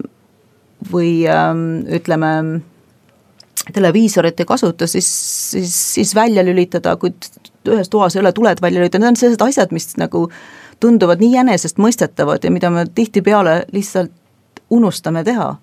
või 0.90 1.24
ähm, 1.30 1.84
ütleme, 1.96 2.30
televiisorit 3.72 4.40
ei 4.40 4.48
kasuta, 4.48 4.86
siis, 4.86 5.08
siis, 5.50 5.76
siis 5.94 6.14
välja 6.14 6.44
lülitada, 6.44 6.96
kui 7.00 7.14
ühes 7.68 7.88
toas 7.88 8.16
ei 8.16 8.20
ole 8.20 8.32
tuled 8.36 8.60
välja 8.60 8.82
lülitada, 8.82 9.04
need 9.04 9.14
on 9.14 9.20
sellised 9.20 9.44
asjad, 9.46 9.72
mis 9.72 9.94
nagu 10.00 10.26
tunduvad 10.80 11.22
nii 11.22 11.38
enesestmõistetavad 11.44 12.44
ja 12.44 12.52
mida 12.52 12.70
me 12.70 12.84
tihtipeale 12.94 13.62
lihtsalt 13.72 14.12
unustame 14.74 15.24
teha 15.24 15.54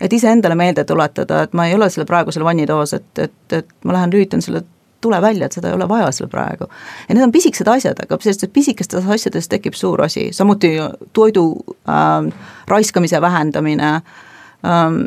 et 0.00 0.12
iseendale 0.12 0.54
meelde 0.54 0.84
tuletada, 0.84 1.42
et 1.42 1.52
ma 1.52 1.66
ei 1.68 1.74
ole 1.74 1.90
selle 1.90 2.06
praegu 2.08 2.32
seal 2.32 2.44
vannitoas, 2.44 2.94
et, 2.96 3.08
et, 3.18 3.40
et 3.52 3.72
ma 3.84 3.96
lähen 3.98 4.12
lülitan 4.12 4.42
selle 4.42 4.64
tule 5.00 5.20
välja, 5.22 5.46
et 5.46 5.56
seda 5.56 5.70
ei 5.70 5.74
ole 5.74 5.88
vaja 5.88 6.10
seal 6.12 6.28
praegu. 6.28 6.68
ja 7.08 7.14
need 7.14 7.24
on 7.24 7.32
pisikesed 7.32 7.68
asjad, 7.68 8.00
aga 8.04 8.18
sellistest 8.20 8.52
pisikestest 8.52 9.08
asjadest 9.08 9.50
tekib 9.50 9.74
suur 9.74 10.02
asi, 10.04 10.28
samuti 10.32 10.74
toidu 11.12 11.44
äh, 11.88 12.32
raiskamise 12.68 13.20
vähendamine 13.20 13.92
ähm, 13.94 15.00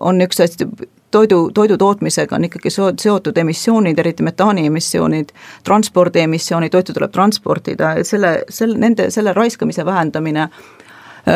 on 0.00 0.20
üks 0.20 0.40
asi, 0.44 0.68
toidu, 1.10 1.50
toidu 1.54 1.78
tootmisega 1.78 2.36
on 2.36 2.44
ikkagi 2.48 2.70
seotud 2.72 3.36
emissioonid, 3.38 3.98
eriti 3.98 4.22
metaani 4.22 4.66
emissioonid, 4.66 5.32
transpordi 5.64 6.24
emissioonid, 6.24 6.72
toitu 6.72 6.92
tuleb 6.96 7.12
transportida, 7.12 7.94
et 8.00 8.08
selle, 8.08 8.38
selle, 8.48 8.78
nende, 8.78 9.10
selle 9.10 9.32
raiskamise 9.36 9.84
vähendamine 9.84 10.48
Äh, 10.48 10.81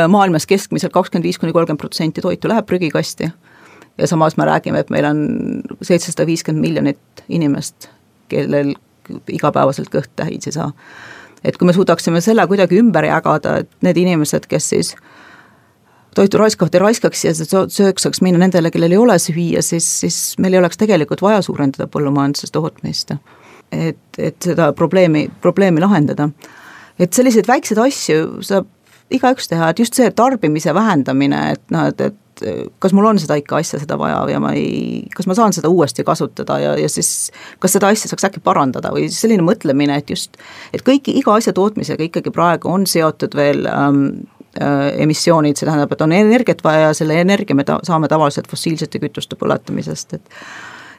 maailmas 0.08 0.46
keskmiselt 0.46 0.92
kakskümmend 0.92 1.26
viis 1.28 1.38
kuni 1.38 1.52
kolmkümmend 1.54 1.80
protsenti 1.80 2.22
toitu 2.24 2.48
läheb 2.48 2.66
prügikasti. 2.66 3.30
ja 3.98 4.06
samas 4.06 4.36
me 4.36 4.44
räägime, 4.44 4.78
et 4.78 4.90
meil 4.90 5.04
on 5.04 5.20
seitsesada 5.82 6.26
viiskümmend 6.26 6.60
miljonit 6.60 7.24
inimest, 7.28 7.88
kellel 8.28 8.74
igapäevaselt 9.28 9.88
kõht 9.92 10.10
täis 10.16 10.46
ei 10.46 10.52
saa. 10.52 10.72
et 11.44 11.56
kui 11.56 11.66
me 11.66 11.72
suudaksime 11.72 12.20
selle 12.20 12.46
kuidagi 12.46 12.80
ümber 12.80 13.04
jagada, 13.04 13.58
et 13.62 13.70
need 13.82 13.96
inimesed, 13.96 14.46
kes 14.50 14.68
siis 14.68 14.94
toitu 16.16 16.38
raiskavad 16.40 16.74
ei 16.74 16.80
raiskaks 16.80 17.24
ja 17.24 17.32
sööks 17.36 18.06
saaks 18.06 18.22
minna 18.24 18.40
nendele, 18.40 18.70
kellel 18.72 18.94
ei 18.94 19.00
ole 19.00 19.18
süüa, 19.20 19.62
siis, 19.62 19.86
siis 20.00 20.20
meil 20.42 20.56
ei 20.56 20.62
oleks 20.62 20.80
tegelikult 20.80 21.22
vaja 21.22 21.42
suurendada 21.44 21.86
põllumajanduses 21.92 22.54
tootmist. 22.54 23.12
et, 23.72 23.98
et 24.18 24.36
seda 24.42 24.72
probleemi, 24.72 25.26
probleemi 25.40 25.80
lahendada. 25.80 26.30
et 26.98 27.12
selliseid 27.12 27.48
väikseid 27.48 27.78
asju 27.78 28.42
saab 28.42 28.72
igaüks 29.14 29.50
teha, 29.50 29.70
et 29.70 29.82
just 29.82 29.96
see 29.98 30.10
tarbimise 30.14 30.74
vähendamine, 30.74 31.42
et 31.56 31.74
noh, 31.74 31.88
et, 31.90 32.00
et 32.00 32.22
kas 32.82 32.92
mul 32.92 33.06
on 33.08 33.20
seda 33.20 33.38
ikka 33.40 33.60
asja, 33.62 33.80
seda 33.80 33.96
vaja 34.00 34.18
ja 34.28 34.40
ma 34.42 34.52
ei, 34.56 35.06
kas 35.16 35.28
ma 35.28 35.36
saan 35.38 35.54
seda 35.56 35.70
uuesti 35.72 36.04
kasutada 36.04 36.58
ja, 36.60 36.74
ja 36.76 36.88
siis 36.92 37.30
kas 37.62 37.76
seda 37.76 37.90
asja 37.92 38.10
saaks 38.10 38.28
äkki 38.28 38.42
parandada 38.44 38.92
või 38.94 39.08
selline 39.12 39.44
mõtlemine, 39.46 39.96
et 40.02 40.12
just, 40.12 40.36
et 40.76 40.84
kõik, 40.86 41.08
iga 41.14 41.36
asja 41.38 41.54
tootmisega 41.56 42.08
ikkagi 42.08 42.32
praegu 42.34 42.70
on 42.72 42.86
seotud 42.90 43.36
veel 43.38 43.64
ähm, 43.70 44.04
äh, 44.60 44.90
emissioonid, 45.06 45.56
see 45.56 45.68
tähendab, 45.68 45.94
et 45.96 46.04
on 46.04 46.12
energiat 46.16 46.64
vaja 46.66 46.90
ja 46.90 46.94
selle 46.98 47.18
energia 47.22 47.56
me 47.56 47.64
ta-, 47.64 47.80
saame 47.86 48.10
tavaliselt 48.12 48.50
fossiilsete 48.50 49.00
kütuste 49.02 49.38
põletamisest, 49.40 50.18
et 50.18 50.40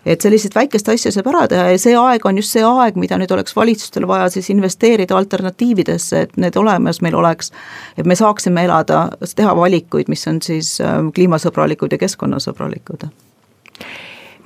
et 0.07 0.23
selliseid 0.23 0.55
väikest 0.55 0.89
asja 0.89 1.11
saab 1.13 1.29
ära 1.33 1.45
teha 1.51 1.67
ja 1.73 1.79
see 1.81 1.95
aeg 1.99 2.25
on 2.25 2.39
just 2.39 2.55
see 2.55 2.63
aeg, 2.65 2.97
mida 2.99 3.19
nüüd 3.19 3.31
oleks 3.35 3.55
valitsustel 3.55 4.07
vaja 4.07 4.29
siis 4.33 4.49
investeerida 4.53 5.17
alternatiividesse, 5.17 6.25
et 6.27 6.37
need 6.41 6.57
olemas 6.59 7.01
meil 7.05 7.17
oleks, 7.19 7.51
et 7.97 8.07
me 8.07 8.15
saaksime 8.15 8.63
elada, 8.67 9.07
teha 9.35 9.55
valikuid, 9.55 10.11
mis 10.11 10.27
on 10.31 10.41
siis 10.41 10.77
ähm, 10.81 11.11
kliimasõbralikud 11.15 11.93
ja 11.93 12.01
keskkonnasõbralikud. 12.01 13.09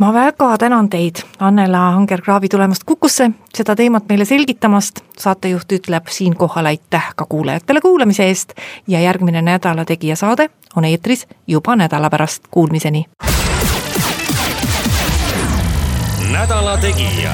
Ma 0.02 0.10
väga 0.14 0.56
tänan 0.58 0.88
teid, 0.90 1.22
Annela 1.40 1.92
Anger-Kraavi 1.94 2.50
tulemast 2.50 2.84
Kukusse, 2.90 3.28
seda 3.54 3.76
teemat 3.78 4.08
meile 4.10 4.26
selgitamast, 4.26 5.04
saatejuht 5.20 5.78
ütleb 5.78 6.10
siinkohal 6.10 6.72
aitäh 6.72 7.12
ka 7.16 7.28
kuulajatele 7.30 7.84
kuulamise 7.86 8.26
eest 8.26 8.58
ja 8.88 9.04
järgmine 9.04 9.46
Nädala 9.46 9.86
Tegija 9.86 10.18
saade 10.18 10.50
on 10.76 10.90
eetris 10.90 11.28
juba 11.48 11.76
nädala 11.76 12.10
pärast, 12.10 12.50
kuulmiseni! 12.50 13.06
Nädala 16.32 16.78
Tegija. 16.78 17.34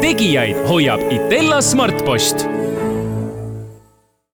tegijaid 0.00 0.56
hoiab 0.68 1.00
Itella 1.12 1.60
Smartpost 1.62 2.46